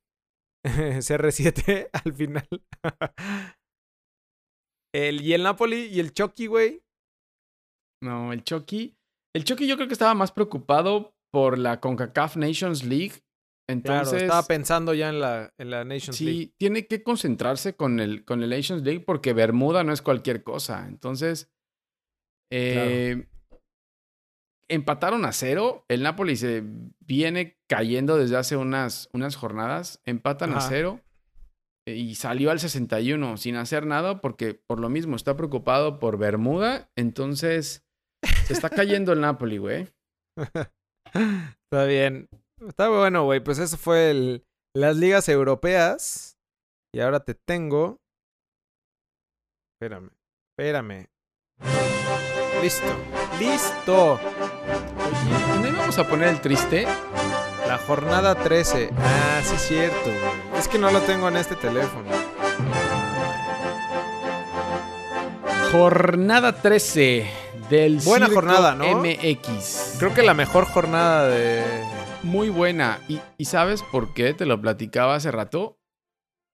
[0.66, 2.48] CR7 al final?
[4.96, 6.84] el, y el Napoli y el Chucky, güey.
[8.04, 8.98] No, el Chucky.
[9.36, 13.24] El Chucky yo creo que estaba más preocupado por la CONCACAF Nations League.
[13.70, 16.54] Entonces, Claro, estaba pensando ya en la, en la Nations sí, League.
[16.60, 20.88] tiene que concentrarse con el, con el Nations League porque Bermuda no es cualquier cosa.
[20.88, 21.50] Entonces,
[22.52, 23.28] eh,
[24.72, 25.86] empataron a cero.
[25.88, 26.64] El Napoli se
[27.00, 30.02] viene cayendo desde hace unas, unas jornadas.
[30.06, 31.02] Empatan a cero
[31.88, 36.18] eh, y salió al 61 sin hacer nada porque por lo mismo está preocupado por
[36.18, 36.90] Bermuda.
[36.96, 37.84] Entonces,
[38.46, 39.88] se está cayendo el Napoli, güey.
[41.14, 42.30] Está bien.
[42.66, 43.42] Está bueno, güey.
[43.42, 46.38] Pues eso fue el, las ligas europeas.
[46.94, 48.02] Y ahora te tengo.
[49.76, 50.12] Espérame.
[50.58, 51.08] Espérame.
[52.62, 52.86] Listo.
[53.40, 54.20] Listo.
[55.60, 56.86] ¿No íbamos a poner el triste?
[57.68, 58.90] La jornada 13.
[58.98, 60.60] Ah, sí es cierto, güey.
[60.60, 62.10] Es que no lo tengo en este teléfono.
[65.72, 67.32] Jornada 13
[67.70, 68.98] del Buena Circo jornada, ¿no?
[68.98, 69.96] MX.
[70.00, 71.64] Creo que la mejor jornada de.
[72.24, 73.00] Muy buena.
[73.08, 74.34] ¿Y, y sabes por qué?
[74.34, 75.80] Te lo platicaba hace rato.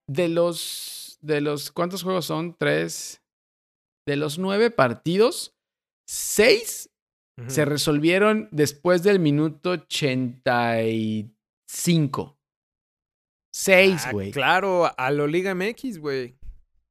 [0.07, 1.17] De los.
[1.21, 1.71] De los.
[1.71, 2.55] ¿Cuántos juegos son?
[2.55, 3.23] Tres.
[4.07, 5.55] De los nueve partidos,
[6.07, 6.86] seis
[7.47, 12.37] se resolvieron después del minuto 85.
[13.53, 14.31] Seis, Ah, güey.
[14.31, 16.37] claro, a lo Liga MX, güey.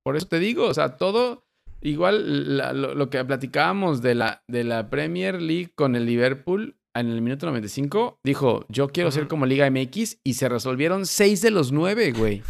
[0.04, 1.44] Por eso te digo, o sea, todo
[1.80, 6.76] igual la- lo, lo que platicábamos de la, de la Premier League con el Liverpool
[6.94, 11.42] en el minuto 95, dijo, yo quiero ser como Liga MX y se resolvieron seis
[11.42, 12.42] de los nueve, güey.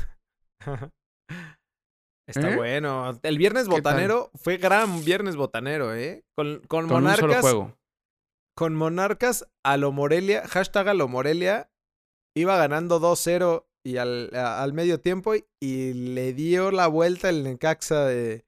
[2.29, 2.57] Está ¿Eh?
[2.57, 3.19] bueno.
[3.23, 6.25] El viernes botanero fue gran viernes botanero, ¿eh?
[6.37, 7.41] Con, con, Con un solo Monarcas.
[7.41, 7.77] juego.
[8.57, 11.71] Con Monarcas a lo Morelia, hashtag a lo Morelia,
[12.37, 17.29] iba ganando 2-0 y al, a- al medio tiempo y, y le dio la vuelta
[17.29, 18.47] el Necaxa de,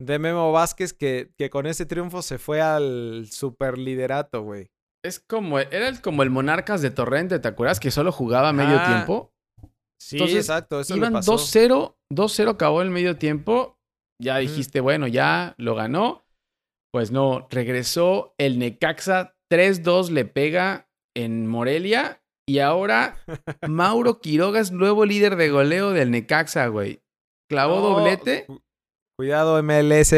[0.00, 4.66] de Memo Vázquez que, que con ese triunfo se fue al superliderato, güey.
[5.04, 7.78] Es como, era el- como el Monarcas de Torrente, ¿te acuerdas?
[7.80, 9.32] Que solo jugaba medio Ah, tiempo.
[10.02, 11.34] Sí, Entonces, exacto, eso Iban pasó.
[11.36, 13.78] 2-0, 2-0 acabó el medio tiempo.
[14.20, 16.24] Ya dijiste, bueno, ya lo ganó.
[16.92, 22.20] Pues no, regresó el Necaxa 3-2, le pega en Morelia.
[22.46, 23.16] Y ahora
[23.66, 27.02] Mauro Quiroga es nuevo líder de goleo del Necaxa, güey.
[27.48, 28.62] Clavó No, doblete cu-
[29.18, 30.12] Cuidado, MLS,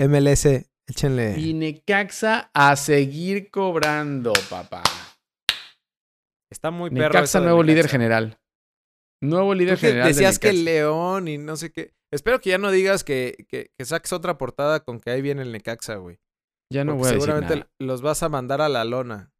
[0.00, 0.46] MLS,
[0.88, 1.34] échenle.
[1.38, 4.82] y Necaxa a seguir cobrando, papá.
[6.50, 7.08] Está muy perro.
[7.14, 8.38] Necaxa nuevo líder general.
[9.22, 10.08] Nuevo líder que general.
[10.08, 10.58] decías que Necaxa.
[10.60, 11.92] el León y no sé qué.
[12.12, 15.42] Espero que ya no digas que, que, que saques otra portada con que ahí viene
[15.42, 16.18] el Necaxa, güey.
[16.72, 17.70] Ya no voy a decir seguramente nada.
[17.78, 19.32] los vas a mandar a la lona.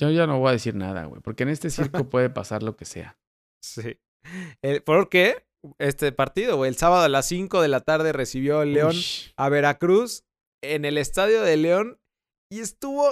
[0.00, 1.20] Yo ya no voy a decir nada, güey.
[1.20, 3.18] Porque en este circo puede pasar lo que sea.
[3.62, 3.98] Sí.
[4.62, 5.46] Eh, ¿Por qué?
[5.78, 6.70] Este partido, güey.
[6.70, 9.32] El sábado a las 5 de la tarde recibió el León Ush.
[9.36, 10.24] a Veracruz
[10.62, 12.00] en el estadio de León
[12.50, 13.06] y estuvo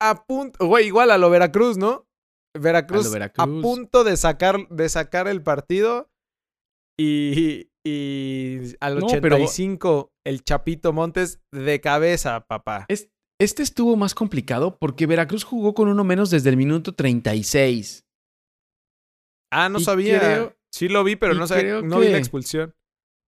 [0.00, 2.06] a punto, güey, igual a lo Veracruz, ¿no?
[2.58, 3.62] Veracruz a, Veracruz.
[3.62, 6.10] punto de sacar, de sacar el partido
[6.98, 12.84] y, y al No, pero- 85 el Chapito Montes de cabeza, papá.
[12.88, 13.08] Es-
[13.40, 18.04] Este estuvo más complicado porque Veracruz jugó con uno menos desde el minuto 36.
[19.50, 20.18] Ah, no y sabía.
[20.20, 22.74] creo- sí lo vi, pero no, sabía- no vi la expulsión.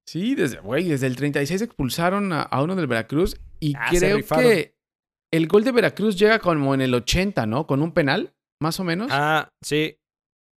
[0.07, 4.19] Sí, desde, güey, desde el 36 expulsaron a, a uno del Veracruz y Ah, creo
[4.19, 4.75] que
[5.33, 7.67] el gol de Veracruz llega como en el 80, ¿no?
[7.67, 9.09] Con un penal, más o menos.
[9.11, 9.97] Ah, sí.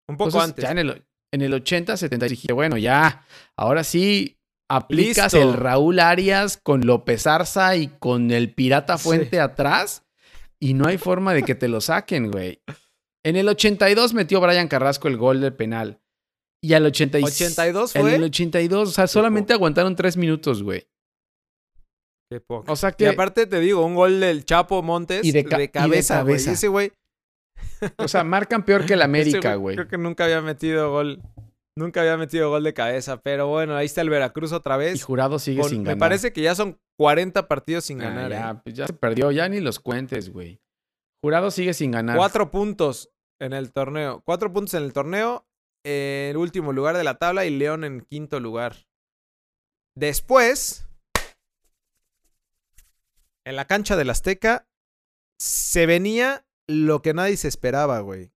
[0.09, 0.63] Un poco Entonces, antes.
[0.63, 1.05] Ya en el,
[1.35, 4.37] en el 80, 70 dije, bueno, ya, ahora sí
[4.69, 5.47] aplicas Listo.
[5.49, 9.03] el Raúl Arias con López Arza y con el Pirata Sí.
[9.03, 10.03] Fuente atrás
[10.59, 12.61] y no hay forma de que te lo saquen, güey.
[13.23, 15.99] En el 82 metió Brian Carrasco el gol del penal.
[16.63, 18.15] Y al 86, 82 En fue.
[18.15, 20.87] el 82, o sea, solamente aguantaron tres minutos, güey.
[22.31, 22.71] Qué poco.
[22.71, 25.49] O sea Y que, aparte te digo, un gol del Chapo Montes Y de de,
[25.49, 26.33] ca- y de cabeza, güey.
[26.35, 26.49] cabeza.
[26.49, 26.91] Y ese güey.
[27.97, 29.75] O sea, marcan peor que el América, güey.
[29.75, 31.21] Creo que nunca había metido gol.
[31.77, 33.21] Nunca había metido gol de cabeza.
[33.21, 35.03] Pero bueno, ahí está el Veracruz otra Y vez.
[35.03, 35.99] Jurado sigue Con- sin me ganar.
[35.99, 38.31] parece que ya son 40 partidos sin Ah, ganar.
[38.31, 38.61] ya, ¿eh?
[38.63, 40.61] pues ya se perdió, ya ni los cuentes, güey.
[41.21, 42.15] Jurado sigue sin ganar.
[42.17, 43.09] Cuatro puntos
[43.41, 44.21] en el torneo.
[44.25, 45.45] Cuatro puntos en el torneo.
[45.85, 48.87] En el último lugar de la tabla y León en quinto lugar.
[49.97, 50.87] Después,
[53.45, 54.67] en la cancha del Azteca,
[55.39, 58.31] se venía lo que nadie se esperaba, güey.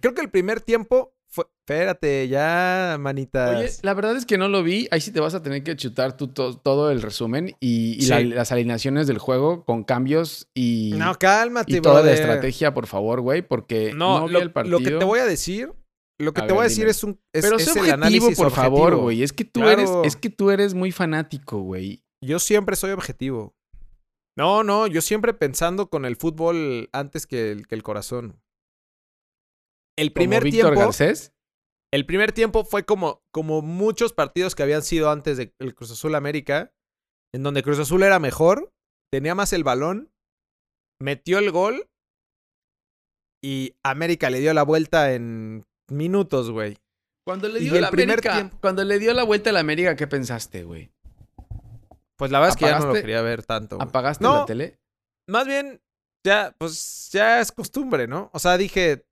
[0.00, 1.46] Creo que el primer tiempo fue.
[1.66, 3.56] Espérate, ya, manitas.
[3.56, 4.86] Oye, la verdad es que no lo vi.
[4.90, 8.06] Ahí sí te vas a tener que chutar tú to- todo el resumen y, y
[8.06, 8.24] la- Sí.
[8.26, 13.22] las alineaciones del juego con cambios y, no, cálmate, y toda la estrategia, por favor,
[13.22, 14.78] güey, porque no, No, vi lo, el partido.
[14.78, 15.72] lo que te voy a decir.
[16.20, 16.90] Lo que A te voy a decir dime.
[16.92, 17.18] es un.
[17.34, 19.22] Es, Pero es el objetivo, análisis por favor, güey.
[19.24, 19.72] Es que tú Claro.
[19.72, 22.04] eres, es que tú eres muy fanático, güey.
[22.22, 23.56] Yo siempre soy objetivo.
[24.36, 28.40] No, no, yo siempre pensando con el fútbol antes que el, que el corazón.
[29.96, 31.32] El primer Como tiempo, Garcés.
[31.92, 36.16] el primer tiempo fue como, como muchos partidos que habían sido antes del Cruz Azul
[36.16, 36.72] América,
[37.32, 38.72] en donde Cruz Azul era mejor,
[39.12, 40.10] tenía más el balón,
[41.00, 41.88] metió el gol
[43.42, 46.78] y América le dio la vuelta en minutos, güey.
[47.26, 49.52] Cuando le Y dio el la primer América, tiempo- cuando le dio la vuelta a
[49.52, 50.90] la América, ¿qué pensaste, güey?
[52.16, 53.76] Pues la verdad es que ya no lo ¿Apagaste- quería ver tanto.
[53.76, 53.88] güey.
[53.88, 54.78] ¿Apagaste No, la tele?
[55.28, 55.80] más bien,
[56.26, 58.30] ya, pues ya es costumbre, ¿no?
[58.32, 59.04] O sea, dije,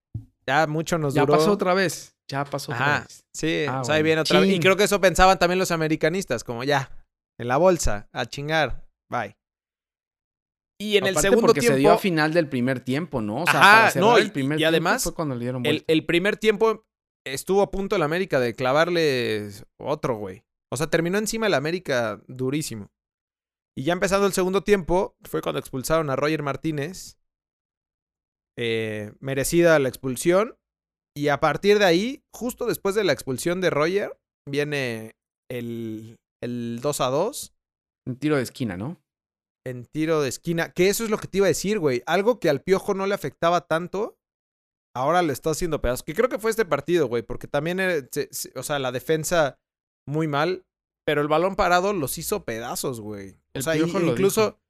[0.46, 1.34] ya mucho nos Ya duró.
[1.38, 2.14] pasó otra vez.
[2.30, 3.24] Ya pasó otra Ajá, vez.
[3.34, 4.50] sí, Ah, o sea, ahí viene otra vez.
[4.50, 6.90] Y creo que eso pensaban también los americanistas, como ya,
[7.38, 9.36] en la bolsa, a chingar, bye.
[10.80, 13.42] Y en el Aparte segundo porque tiempo, se dio a final del primer tiempo, ¿no?
[13.42, 15.66] O sea, Ajá, para no, y- el primer y tiempo además, fue cuando le dieron
[15.66, 16.84] el, el primer tiempo
[17.24, 20.42] estuvo a punto el América de clavarle otro, güey.
[20.72, 22.90] O sea, terminó encima el América durísimo.
[23.76, 27.18] Y ya empezando el segundo tiempo, fue cuando expulsaron a Roger Martínez.
[28.58, 30.56] Eh, merecida la expulsión.
[31.16, 35.12] Y a partir de ahí, justo después de la expulsión de Roger, viene
[35.50, 37.54] el, el 2 a 2.
[38.08, 39.00] Un tiro de esquina, ¿no?
[39.64, 40.72] en tiro de esquina.
[40.72, 42.02] Que eso es lo que te iba a decir, güey.
[42.06, 44.18] Algo que al piojo no le afectaba tanto.
[44.96, 46.02] Ahora le está haciendo pedazos.
[46.02, 47.22] Que creo que fue este partido, güey.
[47.22, 49.61] Porque también, eh, se- se- o sea, la defensa
[50.06, 50.64] muy mal.
[51.04, 53.30] Pero el balón parado los hizo pedazos, güey.
[53.32, 54.60] O El sea, y- lo incluso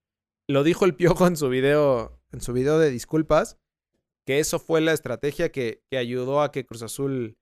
[0.49, 2.19] lo dijo el piojo en su video.
[2.33, 3.59] En su video de disculpas.
[4.27, 7.37] Que eso fue la estrategia que, que ayudó a que Cruz Azul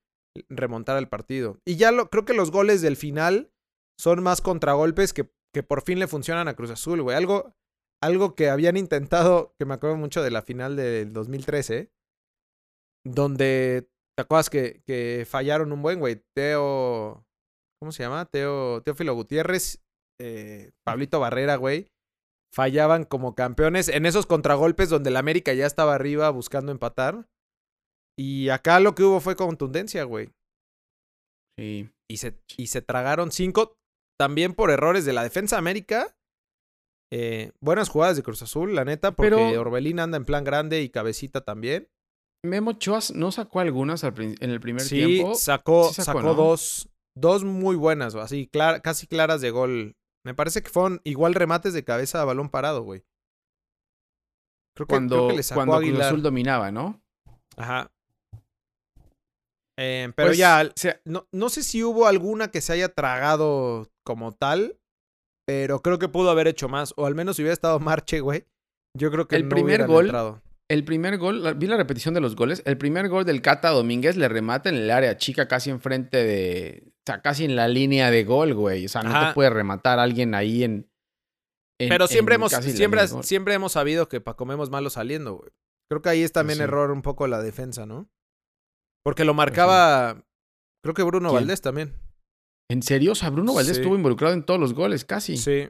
[0.49, 1.59] remontara el partido.
[1.67, 3.53] Y ya lo, creo que los goles del final
[3.99, 7.17] son más contragolpes que, que por fin le funcionan a Cruz Azul, güey.
[7.17, 7.55] Algo,
[8.03, 11.93] algo que habían intentado, que me acuerdo mucho de la final del 2013,
[13.05, 16.23] donde, ¿te acuerdas que, que fallaron un buen, güey?
[16.35, 17.27] Teo,
[17.81, 18.27] ¿cómo se llama?
[18.27, 19.81] Teo, Teófilo Gutiérrez,
[20.21, 21.89] eh, Pablito Barrera, güey.
[22.55, 27.27] Fallaban como campeones en esos contragolpes donde el América ya estaba arriba buscando empatar.
[28.19, 30.31] Y acá lo que hubo fue contundencia, güey.
[31.59, 31.89] Sí.
[32.11, 33.75] Y se, y se tragaron cinco
[34.19, 36.13] también por errores de la defensa América.
[37.13, 40.83] Eh, buenas jugadas de Cruz Azul, la neta, porque Pero- Orbelín anda en plan grande
[40.83, 41.89] y Cabecita también.
[42.45, 45.35] Memo Ochoa no sacó algunas al en el primer Sí, tiempo.
[45.35, 46.35] sacó, sí sacó, sacó ¿no?
[46.35, 49.97] dos, dos muy buenas, así, clar- casi claras de gol.
[50.25, 53.05] Me parece que fueron igual remates de cabeza a balón parado, güey.
[54.77, 56.01] Creo que, cuando creo que le sacó cuando Cruz.
[56.01, 57.01] Azul dominaba, ¿no?
[57.57, 57.91] Ajá.
[59.79, 62.93] Eh, pero Pues, ya, o sea, No, no sé si hubo alguna que se haya
[62.93, 64.79] tragado como tal,
[65.47, 66.93] pero creo que pudo haber hecho más.
[66.97, 68.47] O al menos si hubiera estado Marche, güey.
[68.97, 70.43] Yo creo que El no primer gol- entrado.
[70.71, 72.63] El primer gol, vi la repetición de los goles.
[72.65, 76.85] El primer gol del Cata Domínguez le remata en el área chica, casi enfrente de.
[76.87, 78.87] O sea, casi en la línea de gol, güey.
[78.87, 79.29] O sea, no Ajá.
[79.29, 80.89] te puede rematar alguien ahí en.
[81.81, 82.53] en- Pero siempre en hemos,
[83.23, 85.51] siempre, hemos sabido que para comemos malo saliendo, güey.
[85.91, 86.71] Creo que ahí es también Pues sí.
[86.71, 88.09] error un poco la defensa, ¿no?
[89.05, 90.25] Porque lo marcaba,
[90.85, 91.41] creo que Bruno ¿Quién?
[91.41, 91.95] Valdés también.
[92.71, 93.13] ¿En serio?
[93.13, 93.81] O sea, Bruno Valdés Sí.
[93.83, 95.37] estuvo involucrado en todos los goles, casi.
[95.37, 95.69] Sí.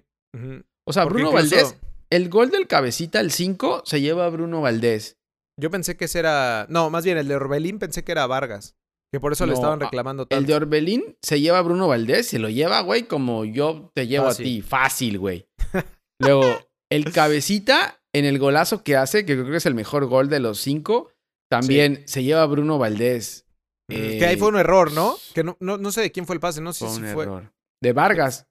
[0.86, 1.80] O sea, Porque Bruno incluso- Valdés,
[2.11, 5.16] el gol del cabecita, el 5, se lleva a Bruno Valdés.
[5.59, 6.66] Yo pensé que ese era...
[6.68, 8.77] No, más bien el de Orbelín pensé que era Vargas.
[9.12, 10.40] Que por eso le estaban ah, reclamando tanto.
[10.40, 14.07] El de Orbelín se lleva a Bruno Valdés, se lo lleva, güey, como yo te
[14.07, 14.44] llevo Fácil.
[14.44, 14.62] a ti.
[14.62, 15.49] Fácil, güey.
[16.20, 16.44] Luego,
[16.90, 20.38] el cabecita en el golazo que hace, que creo que es el mejor gol de
[20.40, 21.11] los cinco,
[21.51, 23.46] también se lleva a Bruno Valdés.
[23.88, 25.16] Mm, Eh, que ahí fue un error, ¿no?
[25.35, 27.09] Que no, no, no sé de quién fue el pase, no sé Fue si un
[27.09, 27.25] fue...
[27.25, 27.53] error.
[27.83, 28.46] De Vargas.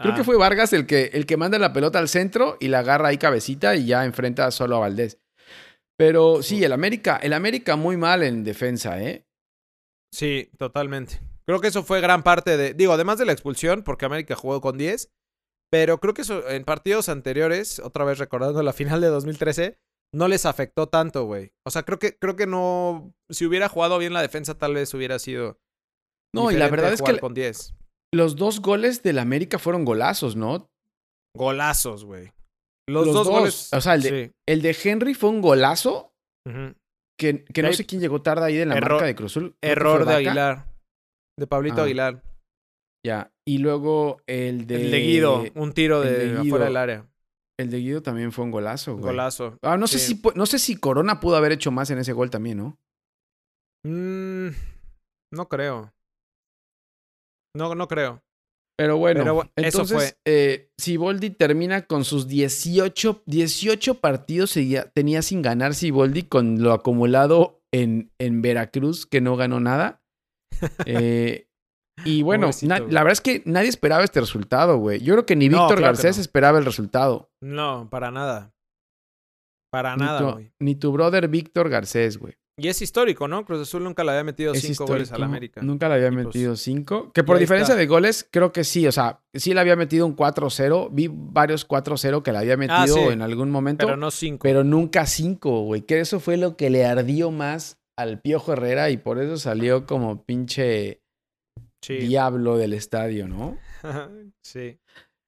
[0.00, 0.16] Creo Ah.
[0.16, 3.08] que fue Vargas el que, el que manda la pelota al centro y la agarra
[3.08, 5.18] ahí cabecita y ya enfrenta solo a Valdés.
[5.98, 9.26] Pero sí, el América, el América muy mal en defensa, ¿eh?
[10.14, 11.20] Sí, totalmente.
[11.46, 12.74] Creo que eso fue gran parte de.
[12.74, 15.10] Digo, además de la expulsión, porque América jugó con 10.
[15.70, 19.78] Pero creo que eso en partidos anteriores, otra vez recordando la final de 2013,
[20.14, 21.52] no les afectó tanto, güey.
[21.66, 23.12] O sea, creo que, creo que no.
[23.28, 25.58] Si hubiera jugado bien la defensa, tal vez hubiera sido.
[26.34, 27.74] No, y la verdad es que con 10.
[28.14, 30.68] Los dos goles del América fueron golazos, ¿no?
[31.36, 32.32] Golazos, güey.
[32.88, 33.38] Los, Los dos, dos.
[33.38, 33.72] goles.
[33.74, 34.32] O sea, el de- sí.
[34.46, 36.12] El de Henry fue un golazo
[37.18, 39.54] que, que no sé quién llegó tarde ahí de la Error- marca de Cruzul.
[39.62, 40.14] Error de.
[40.14, 40.66] Aguilar.
[41.38, 41.84] De Pablito Ah.
[41.84, 42.22] Aguilar.
[43.04, 43.30] Ya.
[43.46, 44.86] Y luego el de.
[44.86, 45.44] El de Guido.
[45.54, 46.40] Un tiro de, de Guido.
[46.42, 47.06] afuera del área.
[47.60, 49.04] El de Guido también fue un golazo, güey.
[49.04, 49.58] Golazo.
[49.62, 52.30] Ah, no sé, si, no sé si Corona pudo haber hecho más en ese gol
[52.30, 52.78] también, ¿no?
[53.84, 54.48] Mm,
[55.32, 55.92] no creo.
[57.56, 58.22] No, no creo.
[58.78, 65.42] Pero bueno, Pero entonces, eh, Siboldi termina con sus 18, 18 partidos seguía- tenía sin
[65.42, 70.02] ganar Siboldi con lo acumulado en, en Veracruz, que no ganó nada.
[70.86, 71.48] Eh,
[72.04, 75.00] y bueno, na- la verdad es que nadie esperaba este resultado, güey.
[75.00, 76.20] Yo creo que ni No, Víctor claro Garcés no.
[76.22, 77.32] esperaba el resultado.
[77.42, 78.54] No, para nada.
[79.72, 80.52] Para nada, güey.
[80.60, 82.34] Ni tu brother Víctor Garcés, güey.
[82.58, 83.44] Y es histórico, ¿no?
[83.44, 85.22] Cruz Azul nunca le había metido Es cinco goles al.
[85.22, 85.62] América.
[85.62, 87.12] Nunca le había Y pues, metido cinco.
[87.12, 87.80] Que por diferencia está.
[87.80, 88.86] de goles, creo que sí.
[88.86, 90.88] O sea, sí le había metido un 4-0.
[90.92, 92.98] Vi varios 4-0 que le había metido Ah, sí.
[92.98, 93.86] en algún momento.
[93.86, 94.48] Pero Pero, no cinco.
[94.64, 95.82] nunca cinco, güey.
[95.82, 99.86] Que eso fue lo que le ardió más al Piojo Herrera y por eso salió
[99.86, 101.00] como pinche
[101.82, 101.94] sí.
[101.98, 103.56] diablo del estadio, ¿no?
[104.42, 104.78] sí.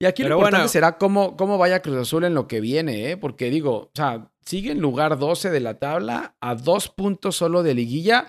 [0.02, 0.68] Y aquí Pero lo importante bueno.
[0.68, 3.16] será cómo, cómo vaya Cruz Azul en lo que viene, ¿eh?
[3.18, 7.62] Porque digo, o sea, sigue en lugar 12 de la tabla, a dos puntos solo
[7.62, 8.26] de liguilla,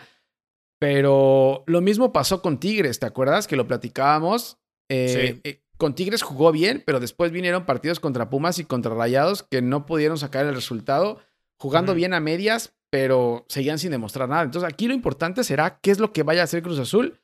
[0.80, 3.48] pero lo mismo pasó con Tigres, ¿te acuerdas?
[3.48, 4.58] Que lo platicábamos.
[4.90, 5.50] Eh, Sí.
[5.50, 9.62] eh, con Tigres jugó bien, pero después vinieron partidos contra Pumas y contra Rayados que
[9.62, 11.20] no pudieron sacar el resultado,
[11.58, 14.44] jugando bien a medias, pero seguían sin demostrar nada.
[14.44, 17.20] Entonces aquí lo importante será qué es lo que vaya a hacer Cruz Azul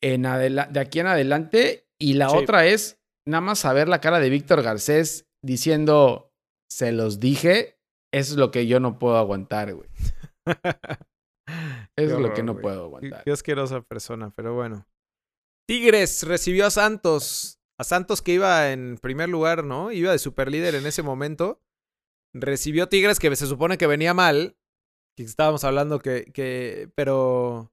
[0.00, 1.84] en de aquí en adelante.
[1.98, 2.36] Y la Sí.
[2.36, 2.97] otra es
[3.28, 6.32] nada más saber la cara de Víctor Garcés diciendo,
[6.70, 7.78] se los dije,
[8.12, 9.88] eso es lo que yo no puedo aguantar, güey.
[11.96, 13.24] Eso es lo que no puedo aguantar.
[13.24, 14.86] qué asquerosa persona, pero bueno.
[15.66, 19.92] Tigres recibió a Santos a Santos que iba en primer lugar, ¿no?
[19.92, 21.62] Iba de superlíder en ese momento.
[22.34, 24.56] Recibió Tigres que se supone que venía mal.
[25.16, 27.72] Que estábamos hablando que, que pero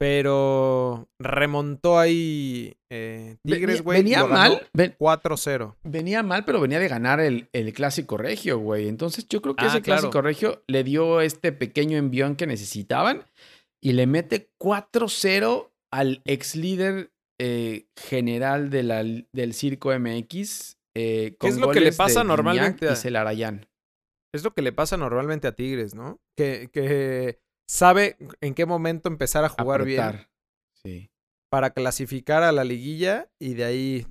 [0.00, 3.98] pero remontó ahí eh, Tigres, güey.
[3.98, 4.66] Venía, mal.
[4.72, 5.76] 4-0.
[5.82, 8.88] Venía mal, pero venía de ganar el, el clásico regio, güey.
[8.88, 13.24] Entonces yo creo que ese ah, clásico regio le dio este pequeño envión que necesitaban
[13.78, 20.78] y le mete 4-0 al ex líder eh, general de la, del Circo MX.
[20.96, 23.66] Eh, ¿Qué es lo que le pasa normalmente a Celarayán?
[24.32, 26.22] Es lo que le pasa normalmente a Tigres, ¿no?
[26.38, 27.38] Que, que
[27.70, 30.26] sabe en qué momento empezar a jugar bien.
[30.84, 31.08] Sí.
[31.50, 34.06] Para clasificar a la liguilla y de ahí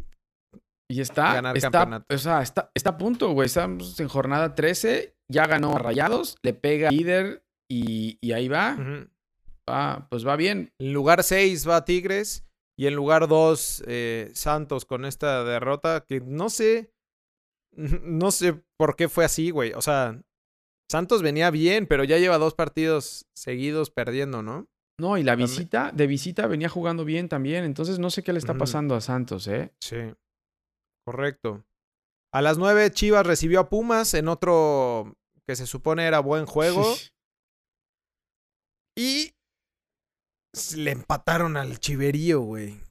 [0.89, 3.45] y está, ganar está, o sea, está, está a punto, güey.
[3.45, 8.77] Estamos en jornada 13, ya ganó a Rayados, le pega líder y, y ahí va.
[10.09, 10.71] pues va bien.
[10.79, 12.47] En lugar 6 va Tigres
[12.77, 16.91] y en lugar 2 eh, Santos con esta derrota que no sé,
[17.73, 19.73] no sé por qué fue así, güey.
[19.73, 20.19] O sea,
[20.89, 24.67] Santos venía bien, pero ya lleva dos partidos seguidos perdiendo, ¿no?
[24.99, 27.63] No, y la visita, de visita venía jugando bien también.
[27.63, 29.71] Entonces no sé qué le está pasando a Santos, ¿eh?
[29.79, 30.13] Sí.
[31.05, 31.63] Correcto.
[32.33, 35.15] A las nueve, Chivas recibió a Pumas en otro
[35.47, 36.83] que se supone era buen juego.
[38.97, 39.31] y
[40.75, 42.81] le empataron al chiverío, güey.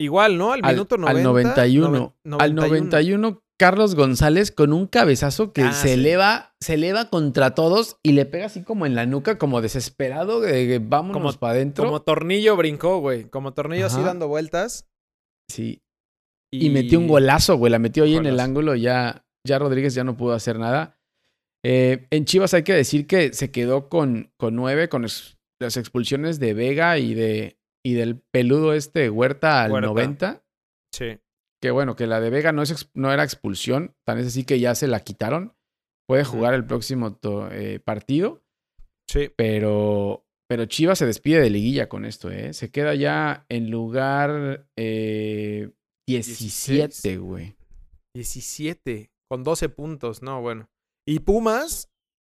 [0.00, 0.52] Igual, ¿no?
[0.52, 1.18] Al minuto 90.
[1.18, 2.16] Al 91.
[2.38, 7.98] Al 91 Carlos González con un cabezazo que ah, se eleva, se eleva contra todos
[8.04, 11.84] y le pega así como en la nuca, como desesperado, de vámonos para adentro.
[11.84, 13.24] Como tornillo brincó, güey.
[13.24, 14.88] Como tornillo así dando vueltas.
[15.50, 15.82] Sí.
[16.52, 16.70] Y...
[16.70, 17.72] metió un golazo, güey.
[17.72, 18.76] La metió ahí en el ángulo.
[18.76, 20.96] Ya, ya Rodríguez ya no pudo hacer nada.
[21.64, 26.38] Eh, en Chivas hay que decir que se quedó con, con nueve, con las expulsiones
[26.38, 30.44] de Vega y, de, y del peludo este Huerta al 90.
[30.94, 31.18] Sí.
[31.60, 34.60] Que bueno, que la de Vega no, es, no era expulsión, tan es así que
[34.60, 35.54] ya se la quitaron.
[36.08, 37.18] Puede jugar el próximo
[37.50, 38.42] eh, partido.
[39.10, 39.30] Sí.
[39.36, 42.52] Pero, pero Chivas se despide de liguilla con esto, ¿eh?
[42.54, 47.56] Se queda ya en lugar 17, eh, güey.
[48.14, 50.70] 17, con 12 puntos, no, bueno.
[51.06, 51.90] Y Pumas,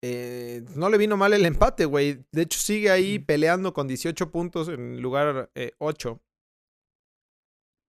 [0.04, 2.26] eh, no le vino mal el empate, güey.
[2.32, 6.22] De hecho, sigue ahí peleando con 18 puntos en lugar 8.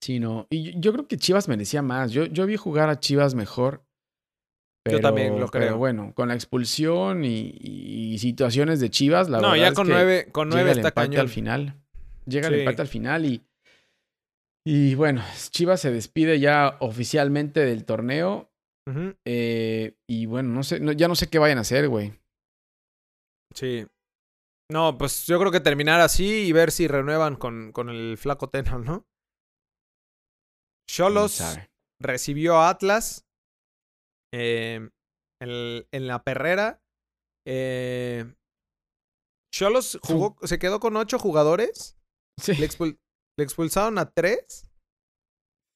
[0.01, 0.47] Sí, no.
[0.49, 2.11] Y yo, creo que Chivas merecía más.
[2.11, 3.83] Yo, yo vi jugar a Chivas mejor.
[4.89, 5.63] yo también lo creo.
[5.63, 9.65] Pero bueno, con la expulsión y, situaciones de Chivas, la no, verdad.
[9.65, 11.21] No, ya con nueve, con nueve está cañón.
[11.21, 11.75] al final.
[12.25, 13.43] Llega el empate al final y.
[14.65, 18.49] Y bueno, Chivas se despide ya oficialmente del torneo.
[19.23, 22.13] Eh, y bueno, no sé, ya no sé qué vayan a hacer, güey.
[23.53, 23.85] Sí.
[24.71, 28.49] No, pues yo creo que terminar así y ver si renuevan con, con el flaco
[28.49, 29.08] Tenham, ¿no?
[30.89, 31.39] Cholos
[32.01, 33.27] recibió a Atlas
[34.33, 34.89] em,
[35.39, 36.81] en, la perrera.
[37.47, 38.25] Eh,
[39.53, 41.95] Cholos jugó, se quedó con ocho jugadores.
[42.41, 42.53] Sí.
[42.55, 42.67] Le,
[43.43, 44.67] expulsaron a tres.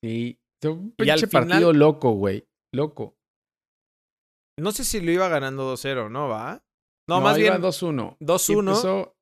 [0.04, 0.40] Sí.
[0.66, 2.48] Un y al partido loco, güey.
[2.74, 3.16] Loco.
[4.60, 6.30] No sé si lo iba ganando 2-0, ¿no?
[6.30, 6.64] ¿Va?
[7.08, 7.54] No, más bien.
[7.54, 8.18] 2-1.
[8.20, 8.60] 2-1.
[8.60, 9.16] Empezó,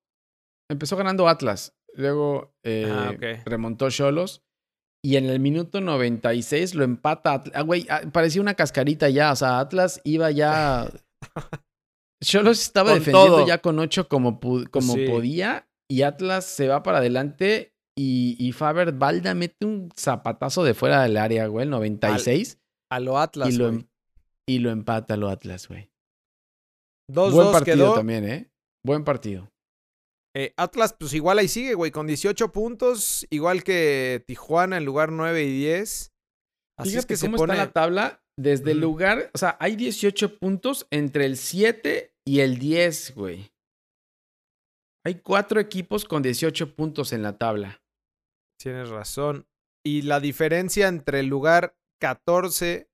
[0.70, 1.76] empezó, ganando Atlas.
[1.96, 4.44] Luego eh, remontó Cholos.
[5.04, 7.44] Y en el minuto 96 lo empata.
[7.54, 9.32] Ah, güey, ah, parecía una cascarita ya.
[9.32, 10.92] O sea, Atlas iba ya.
[12.24, 15.68] Yo los estaba defendiendo ya con 8 como, como podía.
[15.90, 17.74] Y Atlas se va para adelante.
[17.98, 22.60] Y, y Faber Balda mete un zapatazo de fuera del área, güey, el 96.
[22.90, 23.88] a lo Atlas, y lo, em,
[24.48, 25.92] y lo empata a lo Atlas, güey.
[27.10, 28.52] Buen partido también, ¿eh?
[28.86, 29.51] Buen partido.
[30.36, 35.12] Eh, Atlas, pues igual ahí sigue, güey, con 18 puntos, igual que Tijuana en lugar
[35.12, 36.14] 9 y 10.
[36.78, 37.54] Así es que cómo se pone...
[37.54, 38.24] está la tabla.
[38.40, 43.52] Desde el lugar, o sea, hay 18 puntos entre el 7 y el 10, güey.
[45.06, 47.84] Hay cuatro equipos con 18 puntos en la tabla.
[48.60, 49.48] Tienes razón.
[49.84, 52.90] Y la diferencia entre el lugar 14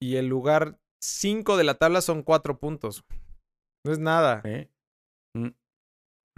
[0.00, 3.04] y el lugar 5 de la tabla son 4 puntos.
[3.84, 4.42] No es nada.
[4.44, 4.71] ¿Eh?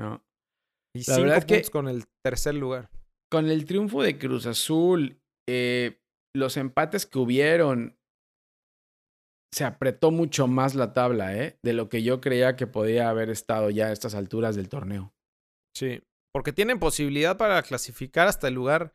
[0.01, 0.23] No.
[0.97, 2.91] Y cinco puntos con el tercer lugar.
[3.31, 6.01] Con el triunfo de Cruz Azul, eh,
[6.37, 7.99] los empates que hubieron,
[9.53, 11.59] se apretó mucho más la tabla, ¿eh?
[11.63, 15.15] De lo que yo creía que podía haber estado ya a estas alturas del torneo.
[15.77, 18.95] Sí, porque tienen posibilidad para clasificar hasta el lugar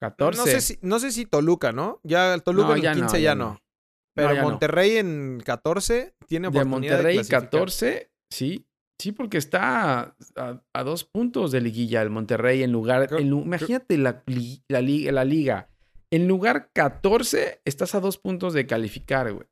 [0.00, 0.38] 14.
[0.38, 2.00] No sé si, no sé si Toluca, ¿no?
[2.04, 3.60] Ya Toluca en 15 ya, no.
[4.14, 8.66] Pero Monterrey en 14 tiene oportunidad de Monterrey 14, sí.
[8.98, 13.08] Sí, porque está a, dos puntos de liguilla el Monterrey en lugar.
[13.20, 14.22] imagínate la,
[14.68, 15.68] la, la, liga.
[16.10, 19.46] En lugar 14, estás a dos puntos de calificar, güey.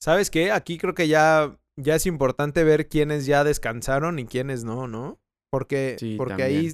[0.00, 0.52] ¿Sabes qué?
[0.52, 5.18] Aquí creo que ya, ya es importante ver quiénes ya descansaron y quiénes no, ¿no?
[5.50, 6.72] Porque, porque ahí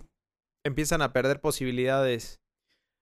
[0.67, 2.41] empiezan a perder posibilidades.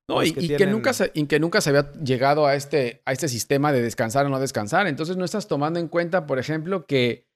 [0.09, 3.29] No, y, que nunca se, y que nunca se había llegado a este, a este
[3.29, 4.87] sistema de descansar o no descansar.
[4.89, 7.30] Entonces no estás tomando en cuenta, por ejemplo, que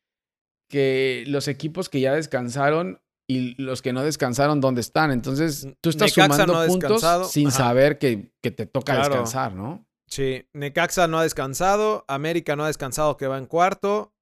[0.69, 5.11] que los equipos que ya descansaron y los que no descansaron, ¿dónde están?
[5.11, 9.87] Entonces, tú estás sumando puntos sin saber que, que, te toca descansar, ¿no?
[10.07, 14.15] Sí, Necaxa no ha descansado, América no ha descansado que va en cuarto,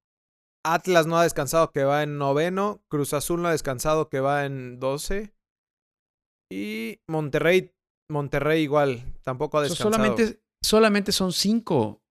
[0.65, 4.45] Atlas no ha descansado que va en noveno, Cruz Azul no ha descansado que va
[4.45, 5.33] en doce
[6.53, 7.73] y Monterrey,
[8.09, 9.91] Monterrey igual, tampoco ha descansado.
[9.91, 12.02] solamente, solamente son cinco.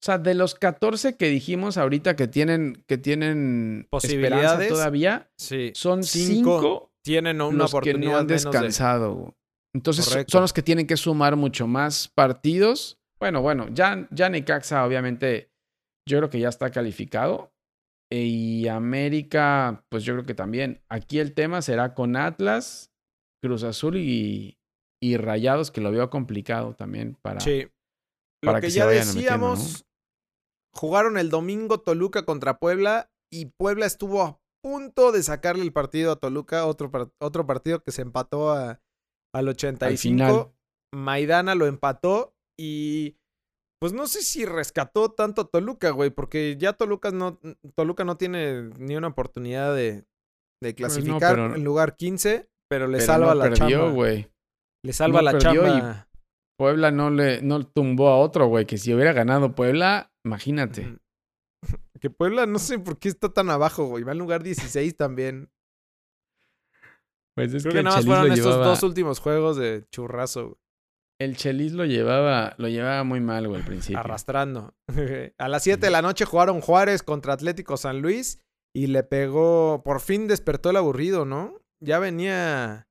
[0.00, 5.72] O sea, de los 14 que dijimos ahorita que tienen, que tienen posibilidades todavía, sí.
[5.74, 9.34] son 5 tienen una los oportunidad que no han descansado.
[9.74, 12.98] Entonces son los que tienen que sumar mucho más partidos.
[13.20, 15.50] Bueno, bueno, ya, ya Necaxa obviamente
[16.08, 17.52] yo creo que ya está calificado.
[18.12, 20.82] Y América, pues yo creo que también.
[20.88, 22.90] Aquí el tema será con Atlas,
[23.40, 24.58] Cruz Azul y,
[25.00, 27.68] y Rayados, que lo veo complicado también para, sí.
[28.42, 29.84] Lo que, ya decíamos,
[30.74, 36.12] Jugaron el domingo Toluca contra Puebla y Puebla estuvo a punto de sacarle el partido
[36.12, 36.90] a Toluca, otro,
[37.20, 38.80] otro partido que se empató a,
[39.34, 40.54] al 85.
[40.94, 43.16] Maidana lo empató y
[43.80, 47.40] pues no sé si rescató tanto a Toluca, güey, porque ya Toluca no,
[47.74, 49.92] Toluca no tiene ni una oportunidad de,
[50.62, 53.92] de pues clasificar en lugar 15, pero le salva la chamba.
[54.84, 56.08] Le salva la chamba.
[56.58, 60.98] Puebla no le no tumbó a otro, güey, que si hubiera ganado Puebla, Imagínate.
[62.00, 64.04] Que Puebla no sé por qué está tan abajo, güey.
[64.04, 65.50] Va en lugar 16 también.
[67.36, 70.60] Pues es Creo que, nada más fueron estos dos últimos juegos de churrazo, güey.
[71.20, 73.98] El Chelis lo llevaba, lo llevaba muy mal, güey, al principio.
[73.98, 74.74] Arrastrando.
[75.38, 78.40] A las 7 de la noche jugaron Juárez contra Atlético San Luis
[78.74, 79.82] y le pegó.
[79.84, 81.60] Por fin despertó el aburrido, ¿no?
[81.80, 82.88] Ya venía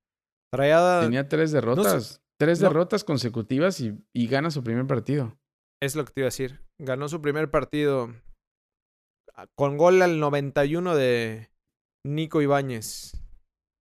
[0.54, 1.02] trayada.
[1.02, 2.22] Tenía tres derrotas.
[2.40, 5.39] tres derrotas consecutivas y, y gana su primer partido.
[5.82, 6.62] Es lo que te iba a decir.
[6.78, 8.14] Ganó su primer partido
[9.36, 11.50] ah, con gol al 91 de
[12.06, 13.14] Nico Ibáñez.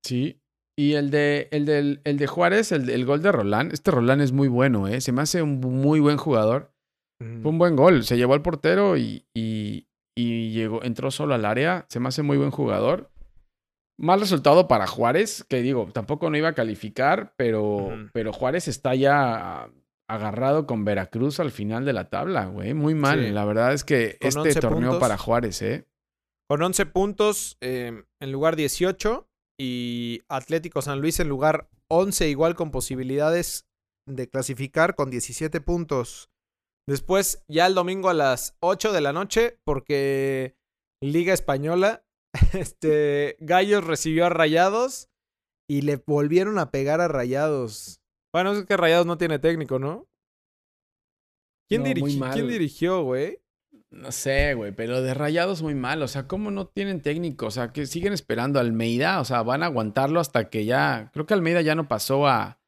[0.04, 0.40] Sí.
[0.78, 3.72] Y el de, el el de Juárez, el, gol de Roland.
[3.72, 5.00] Este Roland es muy bueno, ¿eh?
[5.00, 6.72] Se me hace un muy buen jugador.
[7.20, 8.04] Fue un buen gol.
[8.04, 11.84] Se llevó al portero y, y, y, llegó, entró solo al área.
[11.88, 13.10] Se me hace muy buen jugador.
[14.00, 18.94] Mal resultado para Juárez, que digo, tampoco no iba a calificar, pero, pero Juárez está
[18.94, 19.68] ya
[20.08, 22.74] agarrado con Veracruz al final de la tabla, güey.
[22.74, 23.34] Muy mal.
[23.34, 25.86] La verdad es que este torneo para Juárez, ¿eh?
[26.48, 29.28] Con 11 puntos em, en lugar 18
[29.60, 33.68] y Atlético San Luis en lugar 11, igual con posibilidades
[34.06, 36.30] de clasificar con 17 puntos.
[36.86, 40.56] Después, ya el domingo a las 8 de la noche, porque
[41.02, 42.06] Liga Española,
[42.54, 45.10] este, Gallos recibió a Rayados
[45.68, 47.97] y le volvieron a pegar a Rayados.
[48.32, 50.06] Bueno, es que Rayados no tiene técnico, ¿no?
[51.68, 53.40] ¿Quién, ¿quién dirigió, güey?
[53.90, 56.02] No sé, güey, pero de Rayados muy mal.
[56.02, 57.46] O sea, ¿cómo no tienen técnico?
[57.46, 59.20] O sea, que siguen esperando a Almeida.
[59.20, 61.10] O sea, van a aguantarlo hasta que ya.
[61.12, 62.60] Creo que Almeida ya no pasó a,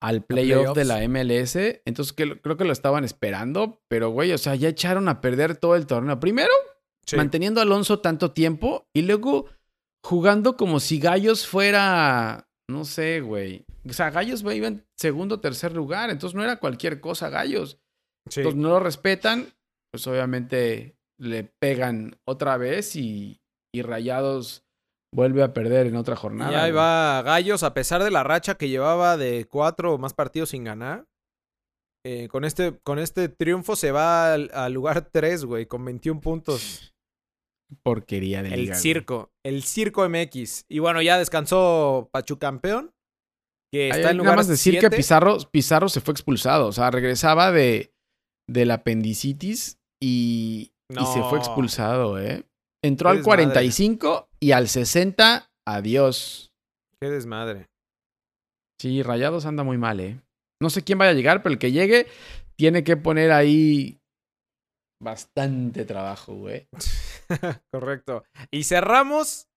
[0.00, 1.56] al playoff de la MLS.
[1.84, 3.82] Entonces creo que lo estaban esperando.
[3.88, 6.20] Pero, güey, o sea, ya echaron a perder todo el torneo.
[6.20, 6.52] Primero,
[7.14, 8.88] manteniendo a Alonso tanto tiempo.
[8.94, 9.46] Y luego
[10.02, 12.48] jugando como si Gallos fuera.
[12.68, 13.64] No sé, güey.
[13.88, 17.78] O sea, Gallos iba en segundo o tercer lugar, entonces no era cualquier cosa Gallos.
[18.26, 19.52] Entonces no lo respetan,
[19.92, 23.40] pues obviamente le pegan otra vez y,
[23.72, 24.66] y Rayados
[25.16, 26.52] vuelve a perder en otra jornada.
[26.52, 30.12] Y ahí va Gallos, a pesar de la racha que llevaba de cuatro o más
[30.14, 31.06] partidos sin ganar.
[32.04, 36.92] Eh, con, este, con este triunfo se va al, lugar 3, güey, con 21 puntos.
[37.82, 38.74] Porquería de liga.
[38.74, 40.66] El circo, el circo MX.
[40.68, 42.92] Y bueno, ya descansó Pachu campeón
[43.72, 46.68] que está en lugar nada más decir que Pizarro, Pizarro se fue expulsado.
[46.68, 47.92] O sea, regresaba de,
[48.48, 52.44] de la apendicitis y, y se fue expulsado, ¿eh?
[52.84, 56.52] Entró al 45 y al 60, adiós.
[57.00, 57.66] Qué desmadre.
[58.80, 60.20] Sí, Rayados anda muy mal, ¿eh?
[60.62, 62.06] No sé quién vaya a llegar, pero el que llegue
[62.56, 63.98] tiene que poner ahí
[65.00, 66.68] bastante trabajo, güey.
[67.72, 68.24] Correcto.
[68.50, 69.48] Y cerramos,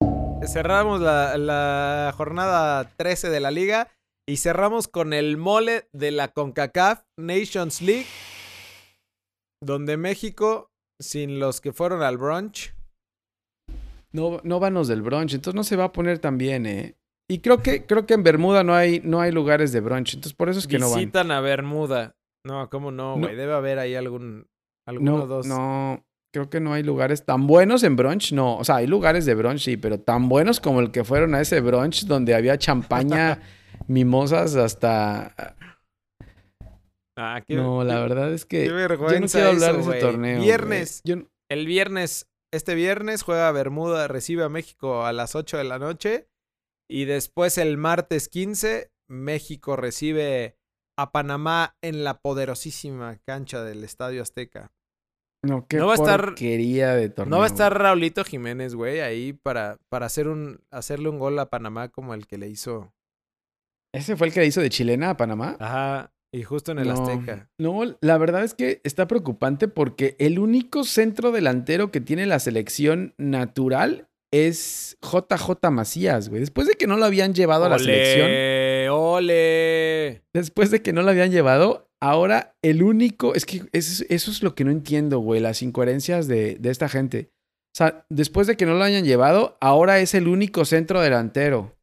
[0.46, 3.90] cerramos la, la jornada 13 de la liga
[4.28, 8.06] y cerramos con el mole de la CONCACAF Nations League,
[9.62, 12.74] donde México, sin los que fueron al brunch,
[14.12, 16.96] no, no van los del brunch, entonces no se va a poner tan bien, ¿eh?
[17.32, 20.34] Y creo que, creo que en Bermuda no hay, no hay lugares de brunch, entonces
[20.34, 21.00] por eso es que no van.
[21.00, 22.16] Visitan a Bermuda.
[22.44, 23.22] No, ¿cómo no, No.
[23.22, 23.36] güey?
[23.36, 24.48] Debe haber ahí algún,
[24.90, 25.46] alguno No, dos.
[25.48, 28.58] no, creo que no hay lugares tan buenos en brunch, no.
[28.58, 31.42] O sea, hay lugares de brunch, sí, pero tan buenos como el que fueron a
[31.42, 33.42] ese brunch donde había champaña,
[33.88, 35.34] mimosas, hasta...
[37.18, 40.06] Ah, qué- No, la verdad es que yo no vergüenza quiero hablar eso, de ese
[40.08, 40.42] torneo.
[40.42, 41.02] Viernes.
[41.04, 41.16] Yo
[41.50, 46.30] El viernes, este viernes juega Bermuda, recibe a México a las 8 de la noche.
[46.90, 50.58] Y después el martes 15, México recibe
[50.98, 54.72] a Panamá en la poderosísima cancha del Estadio Azteca.
[55.44, 57.30] No, qué No va a estar- de torneo.
[57.32, 57.78] No va a estar.
[57.78, 62.28] Raulito Jiménez, güey, ahí para, para hacer un, hacerle un gol a Panamá como el
[62.28, 62.94] que le hizo.
[63.94, 65.56] ¿Ese fue el que le hizo de chilena a Panamá?
[65.60, 66.94] Ajá, y justo en el No.
[66.94, 67.50] Azteca.
[67.58, 72.40] No, la verdad es que está preocupante porque el único centro delantero que tiene la
[72.40, 76.42] selección natural es JJ Macías, güey.
[76.42, 78.28] Después de que no lo habían llevado a la selección,
[78.90, 80.10] ¡Ole!
[80.12, 80.24] ¡Ole!
[80.34, 84.44] después de que no lo habían llevado, ahora el único, es que eso, eso es
[84.44, 87.32] lo que no entiendo, güey, las incoherencias de, de esta gente.
[87.74, 91.78] O sea, después de que no lo hayan llevado, ahora es el único centro delantero.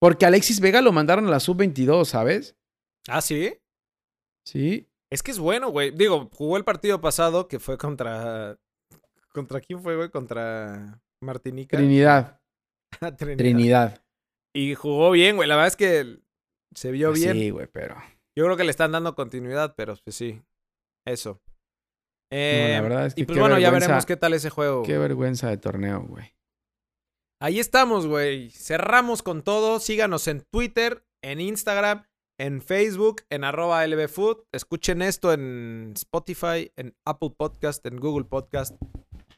[0.00, 2.56] Porque Alexis Vega lo mandaron a la sub-22, ¿sabes?
[3.08, 3.56] ¿Ah, sí?
[4.44, 4.88] Sí.
[5.10, 5.90] Es que es bueno, güey.
[5.92, 8.58] Digo, jugó el partido pasado que fue contra.
[9.32, 10.10] ¿Contra quién fue, güey?
[10.10, 11.76] Contra Martinica.
[11.76, 12.40] Trinidad.
[13.16, 13.36] Trinidad.
[13.36, 14.01] Trinidad.
[14.54, 15.48] Y jugó bien, güey.
[15.48, 16.18] La verdad es que
[16.74, 17.32] se vio bien.
[17.32, 17.96] Sí, güey, pero...
[18.36, 20.42] Yo creo que le están dando continuidad, pero pues sí.
[21.06, 21.40] Eso.
[22.30, 24.82] No, Eh, la verdad es que y pues bueno, ya veremos qué tal ese juego.
[24.84, 26.34] Qué vergüenza de torneo, güey.
[27.40, 28.50] Ahí estamos, güey.
[28.50, 29.80] Cerramos con todo.
[29.80, 32.06] Síganos en Twitter, en Instagram,
[32.38, 34.44] en Facebook, en arroba lbfood.
[34.52, 38.80] Escuchen esto en Spotify, en Apple Podcast, en Google Podcast,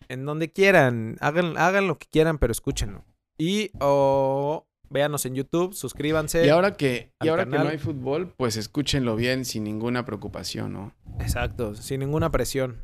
[0.09, 1.17] en donde quieran.
[1.21, 3.05] Hagan, hagan lo que quieran, pero escúchenlo.
[3.39, 6.47] Y o véanos en YouTube, suscríbanse.
[6.47, 10.73] Y ahora que, y ahora que no hay fútbol, pues escúchenlo bien sin ninguna preocupación,
[10.73, 10.95] ¿no?
[11.21, 12.83] Exacto, sin ninguna presión.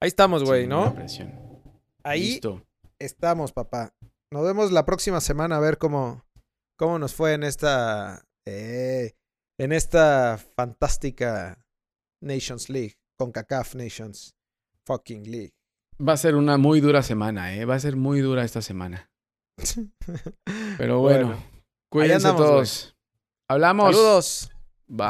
[0.00, 0.94] Ahí estamos, güey, ¿no?
[0.94, 1.32] presión.
[2.04, 2.64] Ahí Listo.
[2.98, 3.94] estamos, papá.
[4.32, 6.24] Nos vemos la próxima semana a ver cómo,
[6.78, 8.22] cómo nos fue en esta.
[8.46, 9.12] eh,
[9.58, 11.64] en esta fantástica
[12.22, 12.94] Nations League.
[13.18, 14.34] Con CACAF Nations
[14.86, 15.54] Fucking League.
[15.98, 17.64] Va a ser una muy dura semana, ¿eh?
[17.64, 19.10] Va a ser muy dura esta semana.
[20.76, 21.42] Pero bueno, Bueno,
[21.88, 22.96] cuídense andamos, todos.
[23.48, 23.94] Hablamos.
[23.94, 24.50] Saludos.
[24.88, 25.06] Bye.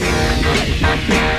[0.00, 1.29] Bye.